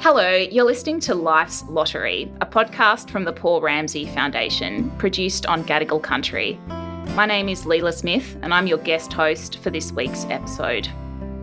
Hello, 0.00 0.32
you're 0.32 0.64
listening 0.64 1.00
to 1.00 1.14
Life's 1.16 1.64
Lottery, 1.68 2.30
a 2.40 2.46
podcast 2.46 3.10
from 3.10 3.24
the 3.24 3.32
Paul 3.32 3.60
Ramsay 3.60 4.06
Foundation, 4.06 4.92
produced 4.92 5.44
on 5.46 5.64
Gadigal 5.64 6.00
country. 6.00 6.56
My 7.16 7.26
name 7.26 7.48
is 7.48 7.66
Leila 7.66 7.92
Smith, 7.92 8.36
and 8.42 8.54
I'm 8.54 8.68
your 8.68 8.78
guest 8.78 9.12
host 9.12 9.58
for 9.58 9.70
this 9.70 9.90
week's 9.90 10.24
episode. 10.26 10.88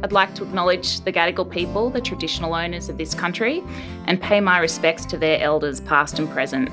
I'd 0.04 0.14
like 0.14 0.34
to 0.36 0.44
acknowledge 0.44 1.02
the 1.02 1.12
Gadigal 1.12 1.52
people, 1.52 1.90
the 1.90 2.00
traditional 2.00 2.56
owners 2.56 2.88
of 2.88 2.98
this 2.98 3.14
country, 3.14 3.62
and 4.06 4.22
pay 4.22 4.40
my 4.40 4.60
respects 4.60 5.06
to 5.08 5.18
their 5.18 5.42
elders, 5.42 5.82
past 5.82 6.18
and 6.18 6.30
present. 6.30 6.70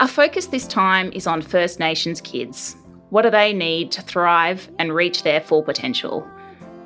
Our 0.00 0.08
focus 0.08 0.46
this 0.46 0.66
time 0.66 1.12
is 1.12 1.26
on 1.26 1.42
First 1.42 1.78
Nations 1.78 2.22
kids. 2.22 2.74
What 3.10 3.20
do 3.20 3.30
they 3.30 3.52
need 3.52 3.92
to 3.92 4.00
thrive 4.00 4.66
and 4.78 4.94
reach 4.94 5.24
their 5.24 5.42
full 5.42 5.62
potential? 5.62 6.26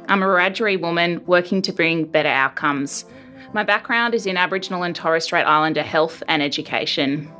I'm 0.09 0.21
a 0.21 0.27
Wiradjuri 0.27 0.81
woman 0.81 1.25
working 1.25 1.63
to 1.63 1.73
bring 1.73 2.07
better 2.07 2.29
outcomes. 2.29 3.05
My 3.53 3.63
background 3.63 4.15
is 4.15 4.27
in 4.27 4.37
Aboriginal 4.37 4.83
and 4.83 4.97
Torres 4.97 5.23
Strait 5.23 5.45
Islander 5.45 5.85
health 5.85 6.25
and 6.27 6.43
education. 6.43 7.31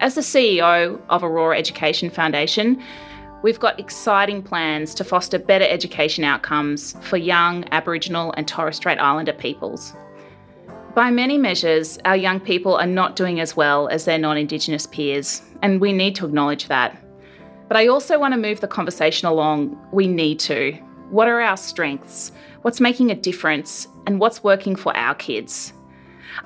As 0.00 0.16
the 0.16 0.20
CEO 0.20 1.00
of 1.08 1.22
Aurora 1.22 1.56
Education 1.56 2.10
Foundation, 2.10 2.82
we've 3.44 3.60
got 3.60 3.78
exciting 3.78 4.42
plans 4.42 4.94
to 4.94 5.04
foster 5.04 5.38
better 5.38 5.64
education 5.64 6.24
outcomes 6.24 6.96
for 7.02 7.18
young 7.18 7.64
Aboriginal 7.70 8.34
and 8.36 8.48
Torres 8.48 8.74
Strait 8.74 8.98
Islander 8.98 9.34
peoples. 9.34 9.94
By 10.94 11.12
many 11.12 11.38
measures, 11.38 11.98
our 12.04 12.16
young 12.16 12.40
people 12.40 12.74
are 12.74 12.86
not 12.86 13.14
doing 13.14 13.38
as 13.38 13.56
well 13.56 13.86
as 13.88 14.04
their 14.04 14.18
non 14.18 14.36
Indigenous 14.36 14.86
peers, 14.86 15.42
and 15.62 15.80
we 15.80 15.92
need 15.92 16.16
to 16.16 16.26
acknowledge 16.26 16.66
that. 16.66 17.00
But 17.68 17.76
I 17.76 17.86
also 17.86 18.18
want 18.18 18.34
to 18.34 18.40
move 18.40 18.60
the 18.60 18.66
conversation 18.66 19.28
along. 19.28 19.78
We 19.92 20.08
need 20.08 20.40
to. 20.40 20.72
What 21.10 21.28
are 21.28 21.40
our 21.40 21.56
strengths? 21.56 22.32
What's 22.62 22.80
making 22.80 23.12
a 23.12 23.14
difference? 23.14 23.86
And 24.06 24.18
what's 24.18 24.42
working 24.42 24.74
for 24.74 24.96
our 24.96 25.14
kids? 25.14 25.72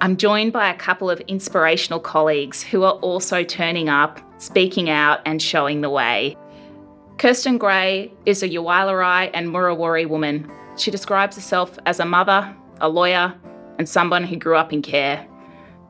I'm 0.01 0.19
joined 0.19 0.53
by 0.53 0.69
a 0.69 0.77
couple 0.77 1.08
of 1.08 1.20
inspirational 1.23 2.01
colleagues 2.01 2.62
who 2.62 2.83
are 2.83 2.95
also 2.95 3.45
turning 3.45 3.89
up, 3.89 4.20
speaking 4.39 4.91
out, 4.91 5.20
and 5.25 5.41
showing 5.41 5.81
the 5.81 5.89
way. 5.89 6.36
Kirsten 7.17 7.56
Gray 7.56 8.12
is 8.27 8.42
a 8.42 8.48
Yuwalarai 8.48 9.31
and 9.33 9.48
Murawari 9.48 10.06
woman. 10.06 10.51
She 10.77 10.91
describes 10.91 11.36
herself 11.36 11.79
as 11.86 12.01
a 12.01 12.05
mother, 12.05 12.55
a 12.81 12.89
lawyer, 12.89 13.34
and 13.78 13.89
someone 13.89 14.25
who 14.25 14.36
grew 14.36 14.56
up 14.56 14.72
in 14.72 14.83
care. 14.83 15.27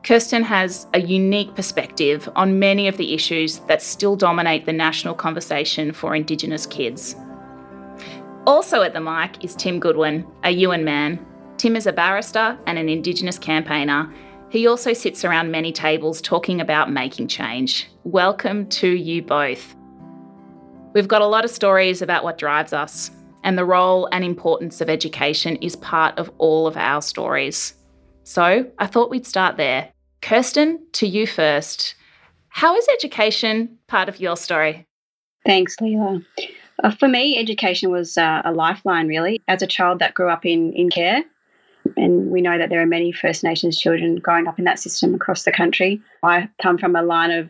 Kirsten 0.03 0.43
has 0.43 0.85
a 0.93 1.01
unique 1.01 1.55
perspective 1.55 2.29
on 2.35 2.59
many 2.59 2.87
of 2.87 2.97
the 2.97 3.13
issues 3.13 3.59
that 3.67 3.81
still 3.81 4.15
dominate 4.15 4.65
the 4.65 4.73
national 4.73 5.15
conversation 5.15 5.91
for 5.91 6.15
Indigenous 6.15 6.65
kids. 6.65 7.15
Also 8.45 8.83
at 8.83 8.93
the 8.93 9.01
mic 9.01 9.43
is 9.43 9.55
Tim 9.55 9.79
Goodwin, 9.79 10.25
a 10.43 10.55
Yuin 10.55 10.83
man. 10.83 11.25
Tim 11.57 11.75
is 11.75 11.87
a 11.87 11.91
barrister 11.91 12.57
and 12.67 12.77
an 12.77 12.87
Indigenous 12.87 13.39
campaigner. 13.39 14.13
He 14.49 14.67
also 14.67 14.93
sits 14.93 15.25
around 15.25 15.49
many 15.49 15.71
tables 15.71 16.21
talking 16.21 16.61
about 16.61 16.91
making 16.91 17.27
change. 17.27 17.89
Welcome 18.03 18.67
to 18.69 18.87
you 18.87 19.23
both. 19.23 19.75
We've 20.93 21.07
got 21.07 21.23
a 21.23 21.27
lot 21.27 21.43
of 21.43 21.51
stories 21.51 22.01
about 22.03 22.23
what 22.23 22.37
drives 22.37 22.71
us, 22.71 23.09
and 23.45 23.57
the 23.57 23.63
role 23.63 24.09
and 24.11 24.25
importance 24.25 24.81
of 24.81 24.89
education 24.89 25.55
is 25.57 25.75
part 25.77 26.17
of 26.17 26.29
all 26.39 26.67
of 26.67 26.75
our 26.75 27.01
stories. 27.01 27.75
So 28.23 28.65
I 28.79 28.87
thought 28.87 29.11
we'd 29.11 29.27
start 29.27 29.55
there. 29.55 29.91
Kirsten, 30.21 30.83
to 30.93 31.07
you 31.07 31.27
first. 31.27 31.93
How 32.49 32.75
is 32.75 32.87
education 32.91 33.77
part 33.87 34.09
of 34.09 34.19
your 34.19 34.35
story? 34.35 34.87
Thanks, 35.45 35.79
Leila. 35.79 36.21
Uh, 36.83 36.89
for 36.89 37.07
me, 37.07 37.37
education 37.37 37.91
was 37.91 38.17
uh, 38.17 38.41
a 38.43 38.51
lifeline, 38.51 39.07
really. 39.07 39.39
As 39.47 39.61
a 39.61 39.67
child 39.67 39.99
that 39.99 40.15
grew 40.15 40.29
up 40.29 40.43
in, 40.43 40.73
in 40.73 40.89
care, 40.89 41.23
and 41.95 42.31
we 42.31 42.41
know 42.41 42.57
that 42.57 42.69
there 42.69 42.81
are 42.81 42.87
many 42.87 43.11
First 43.11 43.43
Nations 43.43 43.79
children 43.79 44.15
growing 44.15 44.47
up 44.47 44.57
in 44.57 44.65
that 44.65 44.79
system 44.79 45.13
across 45.13 45.43
the 45.43 45.51
country. 45.51 46.01
I 46.23 46.49
come 46.59 46.79
from 46.79 46.95
a 46.95 47.03
line 47.03 47.29
of 47.29 47.47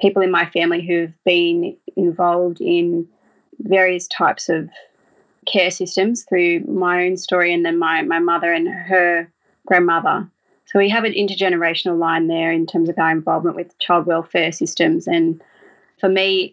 people 0.00 0.22
in 0.22 0.30
my 0.30 0.46
family 0.46 0.86
who've 0.86 1.12
been 1.24 1.76
involved 1.94 2.62
in 2.62 3.06
various 3.58 4.06
types 4.08 4.48
of 4.48 4.70
care 5.46 5.70
systems 5.70 6.24
through 6.24 6.60
my 6.60 7.04
own 7.04 7.16
story 7.16 7.52
and 7.52 7.64
then 7.64 7.78
my, 7.78 8.02
my 8.02 8.18
mother 8.18 8.52
and 8.52 8.68
her 8.68 9.30
grandmother. 9.66 10.28
So 10.66 10.78
we 10.78 10.88
have 10.88 11.04
an 11.04 11.14
intergenerational 11.14 11.98
line 11.98 12.28
there 12.28 12.52
in 12.52 12.66
terms 12.66 12.88
of 12.88 12.98
our 12.98 13.10
involvement 13.10 13.56
with 13.56 13.76
child 13.78 14.06
welfare 14.06 14.52
systems. 14.52 15.06
And 15.08 15.42
for 15.98 16.08
me, 16.08 16.52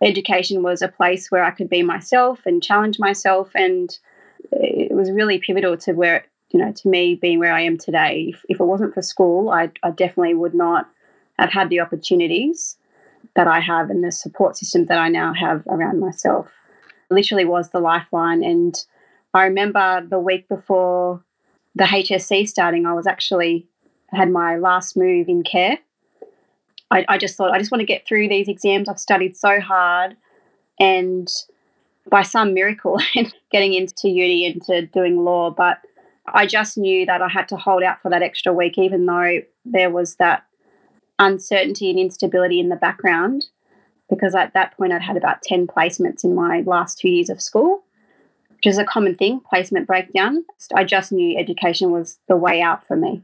education 0.00 0.62
was 0.62 0.80
a 0.80 0.88
place 0.88 1.30
where 1.30 1.44
I 1.44 1.50
could 1.50 1.68
be 1.68 1.82
myself 1.82 2.40
and 2.46 2.62
challenge 2.62 2.98
myself. 2.98 3.50
And 3.54 3.96
it 4.52 4.92
was 4.92 5.10
really 5.10 5.38
pivotal 5.38 5.76
to 5.78 5.92
where, 5.92 6.24
you 6.50 6.60
know, 6.60 6.72
to 6.72 6.88
me 6.88 7.16
being 7.16 7.38
where 7.38 7.52
I 7.52 7.60
am 7.60 7.76
today. 7.76 8.30
If, 8.32 8.44
if 8.48 8.60
it 8.60 8.64
wasn't 8.64 8.94
for 8.94 9.02
school, 9.02 9.50
I, 9.50 9.70
I 9.82 9.90
definitely 9.90 10.34
would 10.34 10.54
not 10.54 10.88
have 11.38 11.52
had 11.52 11.68
the 11.68 11.80
opportunities 11.80 12.78
that 13.36 13.46
I 13.46 13.60
have 13.60 13.90
and 13.90 14.02
the 14.02 14.12
support 14.12 14.56
system 14.56 14.86
that 14.86 14.98
I 14.98 15.08
now 15.08 15.34
have 15.34 15.66
around 15.68 16.00
myself. 16.00 16.48
Literally 17.10 17.44
was 17.44 17.70
the 17.70 17.80
lifeline. 17.80 18.42
And 18.42 18.74
I 19.34 19.44
remember 19.44 20.06
the 20.08 20.18
week 20.18 20.48
before 20.48 21.22
the 21.74 21.84
HSC 21.84 22.48
starting, 22.48 22.86
I 22.86 22.94
was 22.94 23.06
actually 23.06 23.66
had 24.08 24.30
my 24.30 24.56
last 24.56 24.96
move 24.96 25.28
in 25.28 25.42
care. 25.42 25.78
I, 26.90 27.04
I 27.08 27.18
just 27.18 27.36
thought 27.36 27.52
I 27.52 27.58
just 27.58 27.70
want 27.70 27.80
to 27.80 27.86
get 27.86 28.06
through 28.06 28.28
these 28.28 28.48
exams. 28.48 28.88
I've 28.88 28.98
studied 28.98 29.36
so 29.36 29.60
hard, 29.60 30.16
and 30.80 31.28
by 32.10 32.22
some 32.22 32.52
miracle, 32.52 33.00
getting 33.52 33.74
into 33.74 34.08
uni 34.08 34.46
into 34.46 34.86
doing 34.86 35.24
law. 35.24 35.50
But 35.50 35.78
I 36.26 36.46
just 36.46 36.76
knew 36.76 37.06
that 37.06 37.22
I 37.22 37.28
had 37.28 37.48
to 37.48 37.56
hold 37.56 37.82
out 37.82 38.02
for 38.02 38.10
that 38.10 38.22
extra 38.22 38.52
week, 38.52 38.76
even 38.78 39.06
though 39.06 39.38
there 39.64 39.90
was 39.90 40.16
that 40.16 40.44
uncertainty 41.20 41.90
and 41.90 41.98
instability 41.98 42.58
in 42.58 42.70
the 42.70 42.76
background. 42.76 43.46
Because 44.10 44.34
at 44.34 44.52
that 44.54 44.76
point, 44.76 44.92
I'd 44.92 45.02
had 45.02 45.16
about 45.16 45.42
10 45.42 45.68
placements 45.68 46.24
in 46.24 46.34
my 46.34 46.62
last 46.66 46.98
two 46.98 47.08
years 47.08 47.30
of 47.30 47.40
school 47.40 47.84
which 48.60 48.70
is 48.70 48.76
a 48.76 48.84
common 48.84 49.14
thing, 49.14 49.40
placement 49.40 49.86
breakdown. 49.86 50.44
I 50.74 50.84
just 50.84 51.12
knew 51.12 51.38
education 51.38 51.92
was 51.92 52.18
the 52.28 52.36
way 52.36 52.60
out 52.60 52.86
for 52.86 52.94
me. 52.94 53.22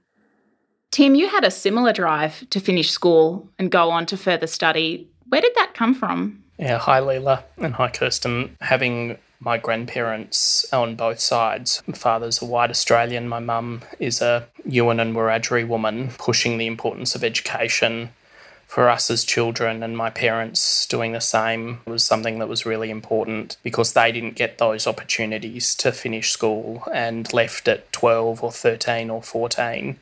Tim, 0.91 1.15
you 1.15 1.29
had 1.29 1.45
a 1.45 1.51
similar 1.51 1.93
drive 1.93 2.49
to 2.49 2.59
finish 2.59 2.91
school 2.91 3.47
and 3.59 3.71
go 3.71 3.91
on 3.91 4.07
to 4.07 4.17
further 4.17 4.47
study. 4.47 5.11
Where 5.29 5.43
did 5.43 5.53
that 5.57 5.75
come 5.75 5.93
from? 5.93 6.43
Yeah, 6.59 6.79
hi 6.79 7.01
Leila 7.01 7.45
and 7.59 7.75
hi 7.75 7.91
Kirsten. 7.91 8.57
Having 8.63 9.19
my 9.41 9.59
grandparents 9.59 10.65
on 10.73 10.97
both 10.97 11.21
sides. 11.21 11.83
My 11.87 11.95
father's 11.95 12.41
a 12.41 12.47
white 12.47 12.71
Australian, 12.71 13.29
my 13.29 13.41
mum 13.41 13.83
is 13.99 14.23
a 14.23 14.49
Yuin 14.67 15.03
and 15.03 15.15
Wiradjuri 15.15 15.69
woman, 15.69 16.13
pushing 16.17 16.57
the 16.57 16.67
importance 16.67 17.15
of 17.15 17.23
education 17.23 18.09
for 18.67 18.89
us 18.89 19.11
as 19.11 19.25
children 19.25 19.83
and 19.83 19.97
my 19.97 20.11
parents 20.11 20.87
doing 20.87 21.13
the 21.13 21.21
same 21.21 21.81
was 21.87 22.03
something 22.03 22.39
that 22.39 22.49
was 22.49 22.67
really 22.67 22.91
important 22.91 23.57
because 23.63 23.93
they 23.93 24.11
didn't 24.11 24.35
get 24.35 24.59
those 24.59 24.87
opportunities 24.87 25.75
to 25.75 25.93
finish 25.93 26.31
school 26.31 26.83
and 26.93 27.33
left 27.33 27.69
at 27.69 27.91
12 27.93 28.43
or 28.43 28.53
13 28.53 29.09
or 29.09 29.23
14 29.23 29.99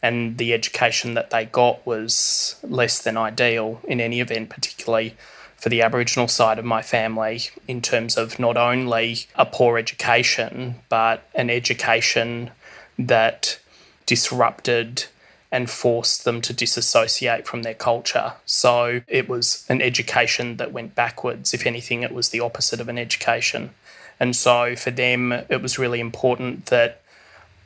and 0.00 0.38
the 0.38 0.52
education 0.52 1.14
that 1.14 1.30
they 1.30 1.46
got 1.46 1.84
was 1.86 2.56
less 2.62 3.02
than 3.02 3.16
ideal 3.16 3.80
in 3.84 4.00
any 4.00 4.20
event 4.20 4.48
particularly 4.48 5.16
for 5.56 5.68
the 5.68 5.82
aboriginal 5.82 6.28
side 6.28 6.58
of 6.58 6.64
my 6.64 6.82
family 6.82 7.40
in 7.66 7.80
terms 7.80 8.16
of 8.16 8.38
not 8.38 8.56
only 8.56 9.26
a 9.34 9.44
poor 9.44 9.76
education 9.76 10.76
but 10.88 11.26
an 11.34 11.50
education 11.50 12.50
that 12.96 13.58
disrupted 14.06 15.06
and 15.54 15.70
forced 15.70 16.24
them 16.24 16.40
to 16.40 16.52
disassociate 16.52 17.46
from 17.46 17.62
their 17.62 17.74
culture. 17.74 18.32
So 18.44 19.02
it 19.06 19.28
was 19.28 19.64
an 19.68 19.80
education 19.80 20.56
that 20.56 20.72
went 20.72 20.96
backwards. 20.96 21.54
If 21.54 21.64
anything, 21.64 22.02
it 22.02 22.12
was 22.12 22.30
the 22.30 22.40
opposite 22.40 22.80
of 22.80 22.88
an 22.88 22.98
education. 22.98 23.70
And 24.18 24.34
so 24.34 24.74
for 24.74 24.90
them, 24.90 25.30
it 25.30 25.62
was 25.62 25.78
really 25.78 26.00
important 26.00 26.66
that 26.66 27.00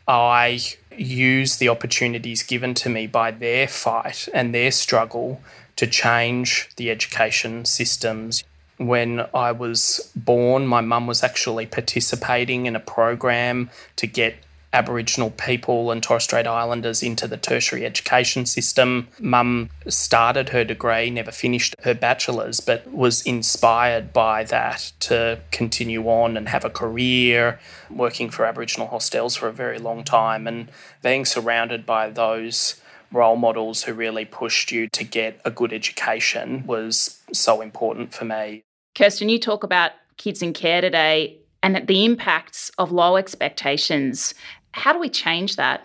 I 0.06 0.60
use 0.94 1.56
the 1.56 1.70
opportunities 1.70 2.42
given 2.42 2.74
to 2.74 2.90
me 2.90 3.06
by 3.06 3.30
their 3.30 3.66
fight 3.66 4.28
and 4.34 4.54
their 4.54 4.70
struggle 4.70 5.40
to 5.76 5.86
change 5.86 6.68
the 6.76 6.90
education 6.90 7.64
systems. 7.64 8.44
When 8.76 9.24
I 9.32 9.52
was 9.52 10.12
born, 10.14 10.66
my 10.66 10.82
mum 10.82 11.06
was 11.06 11.22
actually 11.22 11.64
participating 11.64 12.66
in 12.66 12.76
a 12.76 12.80
program 12.80 13.70
to 13.96 14.06
get 14.06 14.36
Aboriginal 14.72 15.30
people 15.30 15.90
and 15.90 16.02
Torres 16.02 16.24
Strait 16.24 16.46
Islanders 16.46 17.02
into 17.02 17.26
the 17.26 17.36
tertiary 17.36 17.86
education 17.86 18.44
system. 18.44 19.08
Mum 19.18 19.70
started 19.86 20.50
her 20.50 20.64
degree, 20.64 21.10
never 21.10 21.30
finished 21.30 21.74
her 21.82 21.94
bachelor's, 21.94 22.60
but 22.60 22.86
was 22.92 23.22
inspired 23.22 24.12
by 24.12 24.44
that 24.44 24.92
to 25.00 25.40
continue 25.50 26.08
on 26.08 26.36
and 26.36 26.48
have 26.48 26.64
a 26.64 26.70
career 26.70 27.58
working 27.90 28.28
for 28.30 28.44
Aboriginal 28.44 28.88
hostels 28.88 29.36
for 29.36 29.48
a 29.48 29.52
very 29.52 29.78
long 29.78 30.04
time 30.04 30.46
and 30.46 30.70
being 31.02 31.24
surrounded 31.24 31.86
by 31.86 32.10
those 32.10 32.80
role 33.10 33.36
models 33.36 33.84
who 33.84 33.94
really 33.94 34.24
pushed 34.24 34.70
you 34.70 34.86
to 34.88 35.02
get 35.02 35.40
a 35.44 35.50
good 35.50 35.72
education 35.72 36.66
was 36.66 37.22
so 37.32 37.60
important 37.60 38.12
for 38.12 38.26
me. 38.26 38.62
Kirsten, 38.94 39.28
you 39.28 39.38
talk 39.38 39.62
about 39.64 39.92
kids 40.18 40.42
in 40.42 40.52
care 40.52 40.80
today 40.80 41.38
and 41.62 41.86
the 41.86 42.04
impacts 42.04 42.70
of 42.78 42.92
low 42.92 43.16
expectations. 43.16 44.34
How 44.78 44.92
do 44.92 44.98
we 44.98 45.08
change 45.08 45.56
that? 45.56 45.82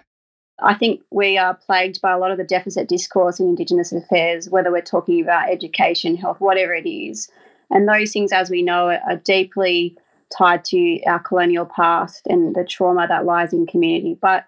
I 0.62 0.76
think 0.76 1.02
we 1.12 1.38
are 1.38 1.56
plagued 1.56 2.00
by 2.02 2.12
a 2.12 2.18
lot 2.18 2.32
of 2.32 2.38
the 2.38 2.44
deficit 2.44 2.88
discourse 2.88 3.40
in 3.40 3.48
Indigenous 3.48 3.92
affairs, 3.92 4.50
whether 4.50 4.72
we're 4.72 4.82
talking 4.82 5.22
about 5.22 5.50
education, 5.50 6.16
health, 6.16 6.40
whatever 6.40 6.74
it 6.74 6.88
is. 6.88 7.30
And 7.72 7.88
those 7.88 8.12
things, 8.14 8.32
as 8.32 8.50
we 8.50 8.62
know, 8.62 8.90
are 8.90 9.18
deeply 9.18 9.98
tied 10.30 10.64
to 10.66 11.02
our 11.04 11.20
colonial 11.20 11.66
past 11.66 12.22
and 12.28 12.56
the 12.56 12.64
trauma 12.64 13.08
that 13.08 13.26
lies 13.26 13.52
in 13.52 13.66
community. 13.66 14.18
But 14.22 14.46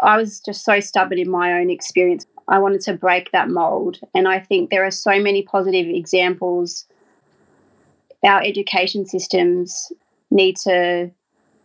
I 0.00 0.16
was 0.16 0.40
just 0.40 0.64
so 0.64 0.80
stubborn 0.80 1.18
in 1.18 1.30
my 1.30 1.54
own 1.54 1.70
experience. 1.70 2.26
I 2.46 2.58
wanted 2.58 2.82
to 2.82 2.92
break 2.92 3.32
that 3.32 3.48
mold. 3.48 3.98
And 4.14 4.28
I 4.28 4.38
think 4.38 4.70
there 4.70 4.84
are 4.84 4.90
so 4.90 5.18
many 5.20 5.42
positive 5.42 5.88
examples. 5.88 6.86
Our 8.22 8.42
education 8.42 9.06
systems 9.06 9.90
need 10.30 10.56
to 10.58 11.10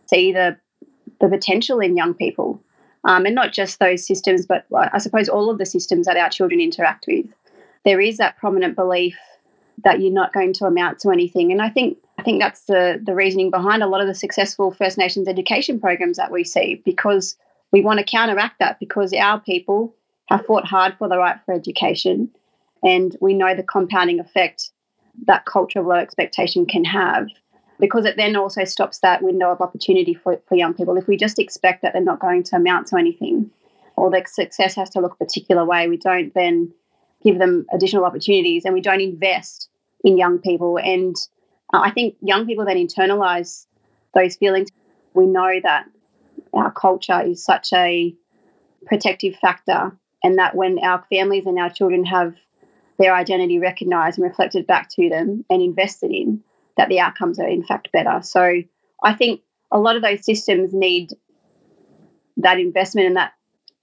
see 0.06 0.32
the, 0.32 0.56
the 1.20 1.28
potential 1.28 1.80
in 1.80 1.96
young 1.96 2.14
people. 2.14 2.60
Um, 3.04 3.26
and 3.26 3.34
not 3.34 3.52
just 3.52 3.80
those 3.80 4.06
systems, 4.06 4.46
but 4.46 4.64
I 4.72 4.96
suppose 4.98 5.28
all 5.28 5.50
of 5.50 5.58
the 5.58 5.66
systems 5.66 6.06
that 6.06 6.16
our 6.16 6.30
children 6.30 6.60
interact 6.60 7.04
with. 7.06 7.26
There 7.84 8.00
is 8.00 8.16
that 8.16 8.38
prominent 8.38 8.76
belief 8.76 9.18
that 9.84 10.00
you're 10.00 10.12
not 10.12 10.32
going 10.32 10.54
to 10.54 10.64
amount 10.64 11.00
to 11.00 11.10
anything. 11.10 11.52
And 11.52 11.60
I 11.60 11.68
think 11.68 11.98
I 12.18 12.22
think 12.22 12.40
that's 12.40 12.62
the 12.62 13.00
the 13.04 13.14
reasoning 13.14 13.50
behind 13.50 13.82
a 13.82 13.86
lot 13.86 14.00
of 14.00 14.06
the 14.06 14.14
successful 14.14 14.70
First 14.70 14.96
Nations 14.96 15.28
education 15.28 15.80
programs 15.80 16.16
that 16.16 16.30
we 16.30 16.44
see 16.44 16.80
because 16.84 17.36
we 17.72 17.82
want 17.82 17.98
to 17.98 18.04
counteract 18.04 18.58
that 18.60 18.78
because 18.80 19.12
our 19.12 19.40
people 19.40 19.94
have 20.26 20.46
fought 20.46 20.64
hard 20.64 20.96
for 20.98 21.08
the 21.08 21.18
right 21.18 21.38
for 21.44 21.52
education 21.52 22.30
and 22.82 23.16
we 23.20 23.34
know 23.34 23.54
the 23.54 23.62
compounding 23.62 24.20
effect 24.20 24.70
that 25.26 25.44
culture 25.44 25.80
of 25.80 25.86
low 25.86 25.96
expectation 25.96 26.66
can 26.66 26.84
have 26.84 27.28
because 27.80 28.04
it 28.04 28.16
then 28.16 28.36
also 28.36 28.64
stops 28.64 28.98
that 29.00 29.22
window 29.22 29.50
of 29.50 29.60
opportunity 29.60 30.14
for, 30.14 30.40
for 30.48 30.54
young 30.54 30.74
people. 30.74 30.96
If 30.96 31.06
we 31.06 31.16
just 31.16 31.38
expect 31.38 31.82
that 31.82 31.92
they're 31.92 32.02
not 32.02 32.20
going 32.20 32.42
to 32.44 32.56
amount 32.56 32.86
to 32.88 32.96
anything 32.96 33.50
or 33.96 34.10
their 34.10 34.24
success 34.26 34.74
has 34.74 34.90
to 34.90 35.00
look 35.00 35.14
a 35.14 35.24
particular 35.24 35.64
way, 35.64 35.88
we 35.88 35.96
don't 35.96 36.32
then 36.34 36.72
give 37.24 37.38
them 37.38 37.66
additional 37.72 38.04
opportunities 38.04 38.64
and 38.64 38.74
we 38.74 38.80
don't 38.80 39.00
invest 39.00 39.68
in 40.04 40.18
young 40.18 40.38
people. 40.38 40.78
And 40.78 41.16
uh, 41.72 41.80
I 41.80 41.90
think 41.90 42.16
young 42.20 42.46
people 42.46 42.64
then 42.64 42.76
internalize 42.76 43.66
those 44.14 44.36
feelings. 44.36 44.68
We 45.14 45.26
know 45.26 45.60
that 45.62 45.86
our 46.52 46.70
culture 46.70 47.20
is 47.22 47.44
such 47.44 47.72
a 47.72 48.14
protective 48.86 49.34
factor, 49.36 49.96
and 50.22 50.38
that 50.38 50.54
when 50.54 50.78
our 50.80 51.04
families 51.10 51.46
and 51.46 51.58
our 51.58 51.70
children 51.70 52.04
have 52.04 52.34
their 52.98 53.14
identity 53.14 53.58
recognized 53.58 54.18
and 54.18 54.28
reflected 54.28 54.66
back 54.66 54.88
to 54.90 55.08
them 55.08 55.44
and 55.50 55.62
invested 55.62 56.12
in, 56.12 56.42
that 56.76 56.88
the 56.88 57.00
outcomes 57.00 57.38
are 57.38 57.48
in 57.48 57.62
fact 57.62 57.90
better. 57.92 58.20
So 58.22 58.62
I 59.02 59.14
think 59.14 59.40
a 59.70 59.78
lot 59.78 59.96
of 59.96 60.02
those 60.02 60.24
systems 60.24 60.72
need 60.72 61.10
that 62.36 62.58
investment 62.58 63.08
and 63.08 63.16
that 63.16 63.32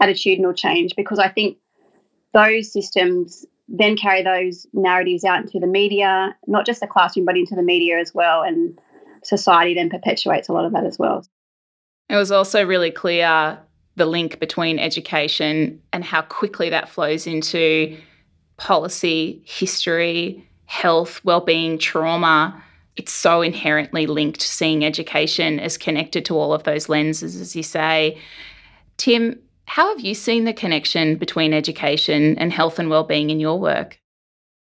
attitudinal 0.02 0.56
change 0.56 0.96
because 0.96 1.20
I 1.20 1.30
think 1.30 1.58
those 2.34 2.72
systems 2.72 3.46
then 3.68 3.96
carry 3.96 4.24
those 4.24 4.68
narratives 4.74 5.24
out 5.24 5.42
into 5.42 5.60
the 5.60 5.68
media, 5.68 6.36
not 6.48 6.66
just 6.66 6.82
the 6.82 6.88
classroom, 6.88 7.26
but 7.26 7.38
into 7.38 7.56
the 7.56 7.64
media 7.64 8.00
as 8.00 8.14
well. 8.14 8.42
And 8.42 8.78
society 9.24 9.74
then 9.74 9.90
perpetuates 9.90 10.50
a 10.50 10.54
lot 10.54 10.66
of 10.66 10.74
that 10.74 10.86
as 10.86 11.00
well. 11.00 11.26
It 12.10 12.16
was 12.18 12.32
also 12.32 12.66
really 12.66 12.92
clear 12.92 13.58
the 13.96 14.06
link 14.06 14.40
between 14.40 14.80
education 14.80 15.82
and 15.94 16.04
how 16.04 16.22
quickly 16.24 16.70
that 16.70 16.90
flows 16.90 17.28
into 17.28 17.98
policy, 18.58 19.42
history, 19.46 20.48
health, 20.66 21.24
well-being, 21.24 21.78
trauma. 21.78 22.62
It's 22.96 23.14
so 23.14 23.42
inherently 23.42 24.06
linked 24.06 24.42
seeing 24.42 24.84
education 24.84 25.60
as 25.60 25.78
connected 25.78 26.26
to 26.26 26.38
all 26.38 26.54
of 26.54 26.64
those 26.64 26.90
lenses 26.90 27.40
as 27.40 27.56
you 27.56 27.64
say. 27.64 28.18
Tim, 28.98 29.40
how 29.66 29.90
have 29.90 30.02
you 30.02 30.14
seen 30.14 30.44
the 30.44 30.54
connection 30.54 31.16
between 31.16 31.54
education 31.54 32.38
and 32.38 32.52
health 32.52 32.78
and 32.78 32.90
well-being 32.90 33.30
in 33.30 33.40
your 33.40 33.60
work? 33.60 34.00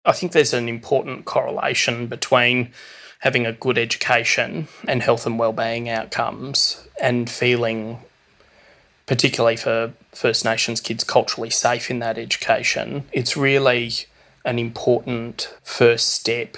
I 0.06 0.12
think 0.12 0.32
there's 0.32 0.54
an 0.54 0.70
important 0.70 1.26
correlation 1.26 2.08
between 2.08 2.72
having 3.20 3.46
a 3.46 3.54
good 3.54 3.78
education 3.78 4.68
and 4.88 5.02
health 5.02 5.26
and 5.26 5.40
well-being 5.40 5.90
outcomes 5.90 6.88
and 7.02 7.30
feeling 7.30 8.00
particularly 9.06 9.56
for 9.56 9.94
First 10.12 10.46
Nations 10.46 10.82
kids 10.82 11.04
culturally 11.04 11.50
safe 11.50 11.90
in 11.90 12.00
that 12.00 12.18
education. 12.18 13.06
It's 13.12 13.38
really 13.38 13.94
an 14.46 14.60
important 14.60 15.54
first 15.64 16.10
step 16.10 16.58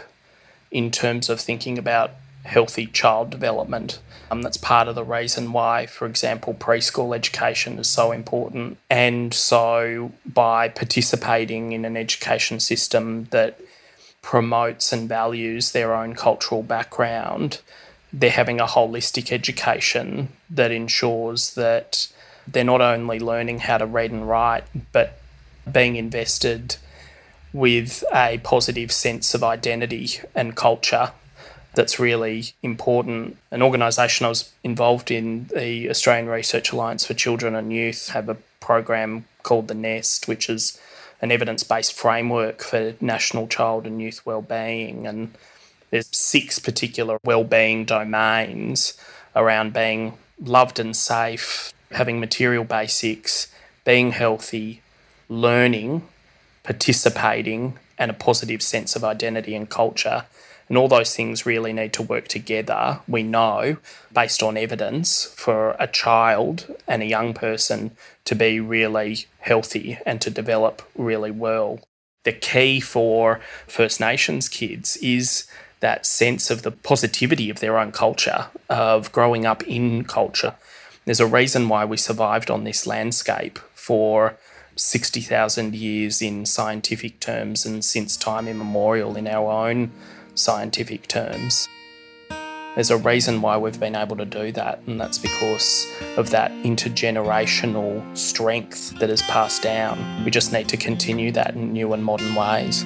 in 0.72 0.92
terms 0.92 1.30
of 1.30 1.40
thinking 1.40 1.78
about 1.78 2.12
healthy 2.44 2.88
child 2.88 3.30
development. 3.30 4.00
Um, 4.32 4.42
that's 4.42 4.58
part 4.58 4.88
of 4.88 4.96
the 4.96 5.04
reason 5.04 5.52
why, 5.52 5.86
for 5.86 6.06
example, 6.06 6.54
preschool 6.54 7.16
education 7.16 7.80
is 7.80 7.90
so 7.90 8.12
important. 8.12 8.78
And 8.90 9.34
so, 9.34 10.12
by 10.26 10.70
participating 10.70 11.72
in 11.72 11.86
an 11.86 11.98
education 11.98 12.60
system 12.60 13.26
that 13.32 13.60
promotes 14.22 14.94
and 14.94 15.10
values 15.10 15.72
their 15.72 15.96
own 15.96 16.14
cultural 16.14 16.62
background, 16.62 17.62
they're 18.14 18.30
having 18.30 18.60
a 18.60 18.66
holistic 18.66 19.32
education 19.32 20.30
that 20.50 20.72
ensures 20.72 21.54
that 21.56 22.08
they're 22.48 22.64
not 22.64 22.82
only 22.82 23.20
learning 23.20 23.60
how 23.60 23.78
to 23.78 23.86
read 23.86 24.12
and 24.12 24.28
write, 24.28 24.64
but 24.92 25.20
being 25.72 25.96
invested 25.96 26.78
with 27.54 28.04
a 28.14 28.40
positive 28.44 28.92
sense 28.92 29.34
of 29.34 29.44
identity 29.44 30.20
and 30.36 30.56
culture 30.56 31.12
that's 31.76 32.00
really 32.00 32.54
important. 32.62 33.38
An 33.52 33.62
organisation 33.62 34.26
I 34.26 34.30
was 34.30 34.52
involved 34.64 35.12
in, 35.12 35.50
the 35.56 35.90
Australian 35.90 36.28
Research 36.28 36.72
Alliance 36.72 37.06
for 37.06 37.14
Children 37.14 37.56
and 37.56 37.72
Youth, 37.72 38.10
have 38.10 38.30
a 38.30 38.38
program 38.60 39.26
called 39.44 39.68
the 39.68 39.76
Nest, 39.76 40.28
which 40.28 40.50
is 40.50 40.80
an 41.22 41.32
evidence-based 41.32 41.94
framework 41.94 42.62
for 42.62 42.96
national 43.02 43.48
child 43.48 43.86
and 43.86 44.02
youth 44.02 44.26
well-being, 44.26 45.06
and 45.06 45.36
there's 45.90 46.08
six 46.16 46.60
particular 46.60 47.18
well-being 47.24 47.86
domains 47.86 48.94
around 49.36 49.74
being 49.74 50.18
loved 50.40 50.80
and 50.80 50.96
safe, 50.96 51.74
having 51.92 52.20
material 52.20 52.64
basics, 52.64 53.52
being 53.84 54.12
healthy, 54.12 54.82
learning, 55.28 56.08
participating, 56.64 57.78
and 57.98 58.10
a 58.10 58.14
positive 58.14 58.62
sense 58.62 58.96
of 58.96 59.04
identity 59.04 59.56
and 59.56 59.70
culture. 59.70 60.26
And 60.68 60.78
all 60.78 60.88
those 60.88 61.16
things 61.16 61.46
really 61.46 61.74
need 61.74 61.94
to 61.94 62.04
work 62.04 62.28
together, 62.28 63.00
we 63.08 63.24
know, 63.24 63.78
based 64.14 64.44
on 64.44 64.56
evidence, 64.56 65.26
for 65.36 65.76
a 65.80 65.88
child 65.88 66.74
and 66.88 67.02
a 67.02 67.08
young 67.08 67.34
person 67.34 67.92
to 68.26 68.36
be 68.36 68.60
really 68.60 69.26
healthy 69.40 69.98
and 70.06 70.22
to 70.22 70.30
develop 70.30 70.84
really 70.96 71.32
well. 71.32 71.80
The 72.24 72.34
key 72.34 72.80
for 72.80 73.40
First 73.66 74.00
Nations 74.00 74.48
kids 74.48 74.98
is 74.98 75.48
that 75.80 76.06
sense 76.06 76.52
of 76.52 76.62
the 76.62 76.72
positivity 76.72 77.50
of 77.50 77.62
their 77.62 77.80
own 77.80 77.92
culture, 77.92 78.48
of 78.70 79.12
growing 79.12 79.46
up 79.46 79.64
in 79.64 80.04
culture. 80.04 80.54
There's 81.06 81.20
a 81.20 81.26
reason 81.26 81.70
why 81.70 81.86
we 81.86 81.98
survived 81.98 82.52
on 82.52 82.64
this 82.64 82.86
landscape 82.86 83.58
for 83.74 84.38
60,000 84.80 85.76
years 85.76 86.22
in 86.22 86.46
scientific 86.46 87.20
terms 87.20 87.66
and 87.66 87.84
since 87.84 88.18
time 88.18 88.48
immemorial 88.48 89.16
in 89.16 89.28
our 89.28 89.52
own 89.68 89.92
scientific 90.36 91.08
terms. 91.08 91.68
There's 92.76 92.92
a 92.92 92.98
reason 92.98 93.42
why 93.42 93.58
we've 93.58 93.80
been 93.80 93.96
able 93.96 94.16
to 94.18 94.26
do 94.26 94.52
that, 94.54 94.82
and 94.88 95.02
that's 95.02 95.18
because 95.18 95.86
of 96.18 96.30
that 96.30 96.52
intergenerational 96.64 98.18
strength 98.18 98.98
that 99.00 99.10
is 99.10 99.22
passed 99.24 99.64
down. 99.64 100.24
We 100.24 100.32
just 100.32 100.54
need 100.54 100.70
to 100.70 100.78
continue 100.78 101.32
that 101.34 101.56
in 101.56 101.74
new 101.74 101.92
and 101.94 102.04
modern 102.04 102.36
ways. 102.36 102.86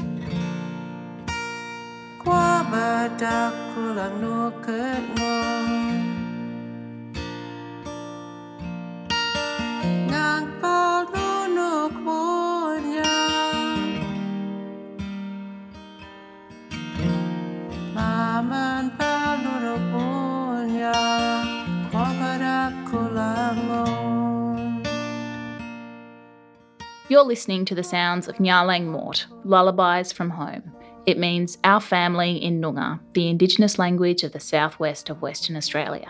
You're 27.09 27.21
listening 27.21 27.65
to 27.65 27.75
the 27.75 27.83
sounds 27.83 28.27
of 28.27 28.37
Ngalang 28.37 28.85
Moort, 28.85 29.27
Lullabies 29.43 30.11
from 30.11 30.31
Home. 30.31 30.71
It 31.05 31.19
means 31.19 31.59
our 31.63 31.79
family 31.79 32.43
in 32.43 32.59
Noongar, 32.59 32.99
the 33.13 33.27
Indigenous 33.27 33.77
language 33.77 34.23
of 34.23 34.31
the 34.31 34.39
southwest 34.39 35.11
of 35.11 35.21
Western 35.21 35.55
Australia. 35.55 36.07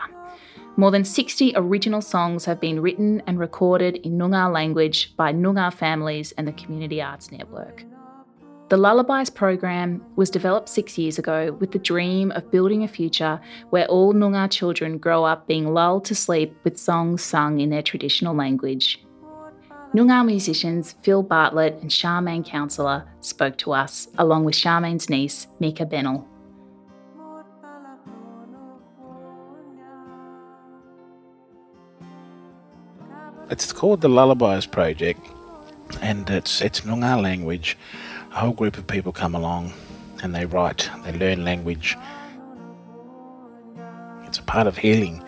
More 0.76 0.90
than 0.90 1.04
60 1.04 1.54
original 1.56 2.02
songs 2.02 2.46
have 2.46 2.60
been 2.60 2.82
written 2.82 3.22
and 3.28 3.38
recorded 3.38 3.98
in 3.98 4.18
Noongar 4.18 4.52
language 4.52 5.16
by 5.16 5.32
Noongar 5.32 5.72
families 5.72 6.32
and 6.32 6.48
the 6.48 6.54
Community 6.54 7.00
Arts 7.00 7.32
Network. 7.32 7.84
The 8.70 8.78
Lullabies 8.78 9.30
program 9.30 10.04
was 10.16 10.32
developed 10.32 10.68
six 10.68 10.98
years 10.98 11.20
ago 11.20 11.56
with 11.60 11.74
the 11.74 11.78
dream 11.78 12.32
of 12.32 12.50
building 12.50 12.84
a 12.84 12.88
future 12.88 13.40
where 13.70 13.86
all 13.86 14.14
Noongar 14.14 14.50
children 14.50 14.98
grow 14.98 15.24
up 15.24 15.46
being 15.46 15.76
lulled 15.76 16.06
to 16.06 16.16
sleep 16.16 16.56
with 16.64 16.80
songs 16.80 17.22
sung 17.22 17.60
in 17.60 17.70
their 17.70 17.84
traditional 17.84 18.36
language. 18.36 19.06
Noongar 19.94 20.26
musicians 20.26 20.96
Phil 21.04 21.22
Bartlett 21.22 21.78
and 21.82 21.92
Charmaine 21.92 22.44
Counsellor 22.44 23.06
spoke 23.22 23.60
to 23.60 23.74
us, 23.74 24.08
along 24.18 24.44
with 24.44 24.56
Charmaine's 24.56 25.08
niece, 25.08 25.46
Mika 25.60 25.86
Bennell. 25.86 26.28
It's 33.54 33.72
called 33.72 34.02
the 34.02 34.10
Lullabies 34.10 34.66
Project, 34.66 35.22
and 36.02 36.28
it's 36.28 36.60
it's 36.60 36.82
Noongar 36.82 37.22
language. 37.22 37.78
A 38.32 38.40
whole 38.40 38.52
group 38.52 38.80
of 38.80 38.88
people 38.88 39.12
come 39.12 39.36
along, 39.36 39.74
and 40.24 40.34
they 40.34 40.48
write, 40.48 40.90
they 41.04 41.12
learn 41.12 41.46
language. 41.46 41.96
It's 44.24 44.40
a 44.40 44.42
part 44.42 44.66
of 44.66 44.80
healing, 44.80 45.24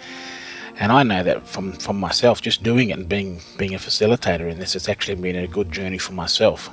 and 0.80 0.92
I 0.92 1.04
know 1.04 1.22
that 1.22 1.48
from 1.48 1.74
from 1.74 2.00
myself, 2.00 2.42
just 2.42 2.64
doing 2.64 2.90
it 2.90 2.98
and 2.98 3.08
being 3.08 3.42
being 3.60 3.76
a 3.76 3.78
facilitator 3.78 4.50
in 4.50 4.58
this, 4.58 4.76
it's 4.76 4.90
actually 4.90 5.22
been 5.22 5.36
a 5.36 5.48
good 5.48 5.72
journey 5.72 6.00
for 6.00 6.14
myself. 6.14 6.72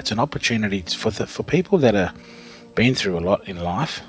It's 0.00 0.10
an 0.10 0.18
opportunity 0.18 0.80
for 0.80 1.12
the, 1.12 1.28
for 1.28 1.44
people 1.44 1.78
that 1.78 1.94
are 1.94 2.12
been 2.74 2.96
through 2.96 3.16
a 3.16 3.24
lot 3.30 3.48
in 3.48 3.62
life. 3.62 4.02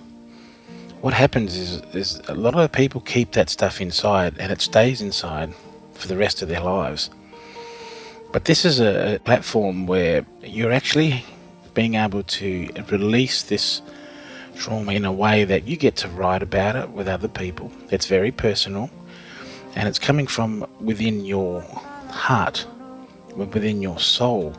What 1.01 1.13
happens 1.13 1.55
is, 1.55 1.81
is 1.93 2.21
a 2.27 2.33
lot 2.33 2.55
of 2.55 2.71
people 2.71 3.01
keep 3.01 3.33
that 3.33 3.51
stuff 3.51 3.81
inside, 3.81 4.33
and 4.39 4.51
it 4.51 4.61
stays 4.61 4.99
inside 4.99 5.53
for 5.95 6.07
the 6.07 6.17
rest 6.17 6.41
of 6.41 6.49
their 6.49 6.61
lives. 6.61 7.09
But 8.31 8.45
this 8.45 8.65
is 8.65 8.79
a 8.79 9.19
platform 9.23 9.87
where 9.87 10.25
you're 10.43 10.71
actually 10.73 11.23
being 11.73 11.95
able 11.95 12.23
to 12.23 12.69
release 12.89 13.43
this 13.43 13.81
trauma 14.55 14.93
in 14.93 15.05
a 15.05 15.11
way 15.11 15.43
that 15.43 15.67
you 15.67 15.77
get 15.77 15.95
to 15.97 16.07
write 16.09 16.41
about 16.41 16.75
it 16.75 16.89
with 16.89 17.07
other 17.07 17.27
people. 17.27 17.71
It's 17.91 18.07
very 18.07 18.31
personal 18.31 18.89
and 19.75 19.87
it's 19.87 19.99
coming 19.99 20.27
from 20.27 20.65
within 20.79 21.25
your 21.25 21.61
heart, 22.09 22.65
within 23.35 23.81
your 23.81 23.99
soul. 23.99 24.55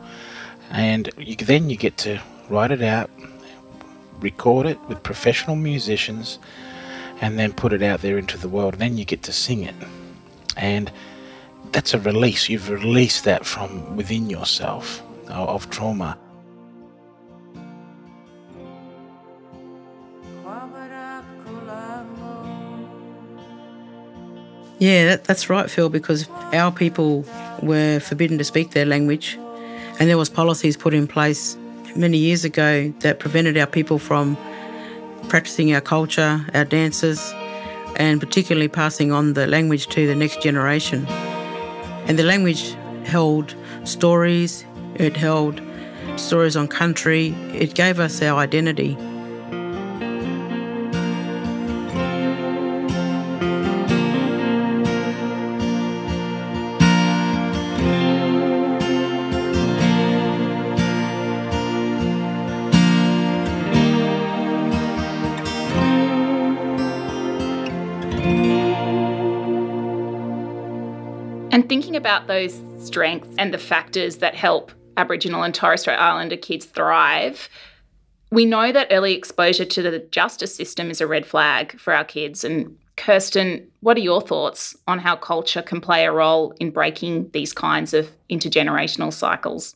And 0.69 1.09
you, 1.17 1.35
then 1.35 1.69
you 1.69 1.77
get 1.77 1.97
to 1.97 2.21
write 2.49 2.71
it 2.71 2.83
out, 2.83 3.09
record 4.19 4.67
it 4.67 4.79
with 4.87 5.01
professional 5.03 5.55
musicians, 5.55 6.39
and 7.19 7.39
then 7.39 7.51
put 7.51 7.73
it 7.73 7.81
out 7.81 8.01
there 8.01 8.17
into 8.17 8.37
the 8.37 8.47
world. 8.47 8.73
And 8.73 8.81
then 8.81 8.97
you 8.97 9.05
get 9.05 9.23
to 9.23 9.33
sing 9.33 9.63
it. 9.63 9.75
And 10.55 10.91
that's 11.71 11.93
a 11.93 11.99
release. 11.99 12.49
You've 12.49 12.69
released 12.69 13.23
that 13.25 13.45
from 13.45 13.95
within 13.95 14.29
yourself 14.29 15.01
uh, 15.29 15.45
of 15.45 15.69
trauma. 15.69 16.17
Yeah, 24.79 25.05
that, 25.07 25.23
that's 25.23 25.49
right, 25.49 25.69
Phil, 25.69 25.89
because 25.89 26.29
our 26.53 26.71
people 26.71 27.25
were 27.63 27.99
forbidden 27.99 28.37
to 28.37 28.43
speak 28.43 28.71
their 28.71 28.85
language, 28.85 29.35
and 29.99 30.07
there 30.07 30.17
was 30.17 30.29
policies 30.29 30.77
put 30.77 30.93
in 30.93 31.07
place 31.07 31.57
many 31.95 32.17
years 32.17 32.45
ago 32.45 32.93
that 32.99 33.17
prevented 33.17 33.57
our 33.57 33.65
people 33.65 33.97
from 33.97 34.37
practicing 35.29 35.73
our 35.73 35.81
culture, 35.81 36.45
our 36.53 36.63
dances, 36.63 37.33
and 37.95 38.19
particularly 38.19 38.67
passing 38.67 39.11
on 39.11 39.33
the 39.33 39.47
language 39.47 39.87
to 39.87 40.05
the 40.05 40.15
next 40.15 40.41
generation. 40.41 41.07
And 42.07 42.17
the 42.17 42.23
language 42.23 42.73
held 43.05 43.55
stories, 43.83 44.65
it 44.95 45.15
held 45.15 45.61
stories 46.15 46.55
on 46.55 46.67
country, 46.67 47.35
it 47.53 47.75
gave 47.75 47.99
us 47.99 48.21
our 48.21 48.39
identity. 48.39 48.97
About 72.07 72.27
those 72.27 72.61
strengths 72.77 73.27
and 73.37 73.53
the 73.53 73.57
factors 73.57 74.19
that 74.19 74.33
help 74.33 74.71
Aboriginal 74.95 75.43
and 75.43 75.53
Torres 75.53 75.81
Strait 75.81 75.97
Islander 75.97 76.37
kids 76.37 76.63
thrive, 76.63 77.49
we 78.31 78.45
know 78.45 78.71
that 78.71 78.87
early 78.91 79.13
exposure 79.13 79.65
to 79.65 79.81
the 79.81 79.99
justice 79.99 80.55
system 80.55 80.89
is 80.89 81.01
a 81.01 81.07
red 81.07 81.25
flag 81.25 81.77
for 81.77 81.93
our 81.93 82.05
kids. 82.05 82.45
And 82.45 82.77
Kirsten, 82.95 83.69
what 83.81 83.97
are 83.97 84.01
your 84.01 84.21
thoughts 84.21 84.73
on 84.87 84.99
how 84.99 85.17
culture 85.17 85.61
can 85.61 85.81
play 85.81 86.05
a 86.05 86.11
role 86.13 86.53
in 86.61 86.71
breaking 86.71 87.29
these 87.31 87.51
kinds 87.51 87.93
of 87.93 88.09
intergenerational 88.31 89.11
cycles? 89.11 89.75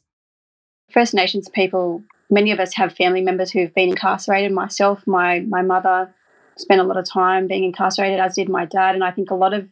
First 0.90 1.14
Nations 1.14 1.50
people, 1.50 2.02
many 2.30 2.54
of 2.54 2.62
us 2.62 2.74
have 2.76 2.94
family 2.94 3.20
members 3.20 3.52
who've 3.52 3.74
been 3.74 3.90
incarcerated. 3.90 4.54
Myself, 4.54 5.06
my 5.06 5.42
my 5.42 5.64
mother 5.64 6.10
spent 6.58 6.80
a 6.80 6.86
lot 6.86 6.96
of 6.96 7.06
time 7.06 7.48
being 7.48 7.66
incarcerated, 7.66 8.22
as 8.22 8.36
did 8.36 8.48
my 8.48 8.64
dad. 8.64 8.96
And 8.96 9.04
I 9.04 9.12
think 9.12 9.32
a 9.32 9.36
lot 9.36 9.54
of 9.54 9.68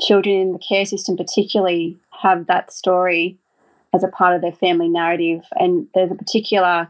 children 0.00 0.36
in 0.36 0.52
the 0.52 0.58
care 0.58 0.84
system, 0.84 1.16
particularly, 1.16 1.98
have 2.22 2.46
that 2.46 2.72
story 2.72 3.38
as 3.94 4.04
a 4.04 4.08
part 4.08 4.34
of 4.34 4.42
their 4.42 4.52
family 4.52 4.88
narrative. 4.88 5.44
And 5.52 5.86
there's 5.94 6.10
a 6.10 6.16
particular 6.16 6.88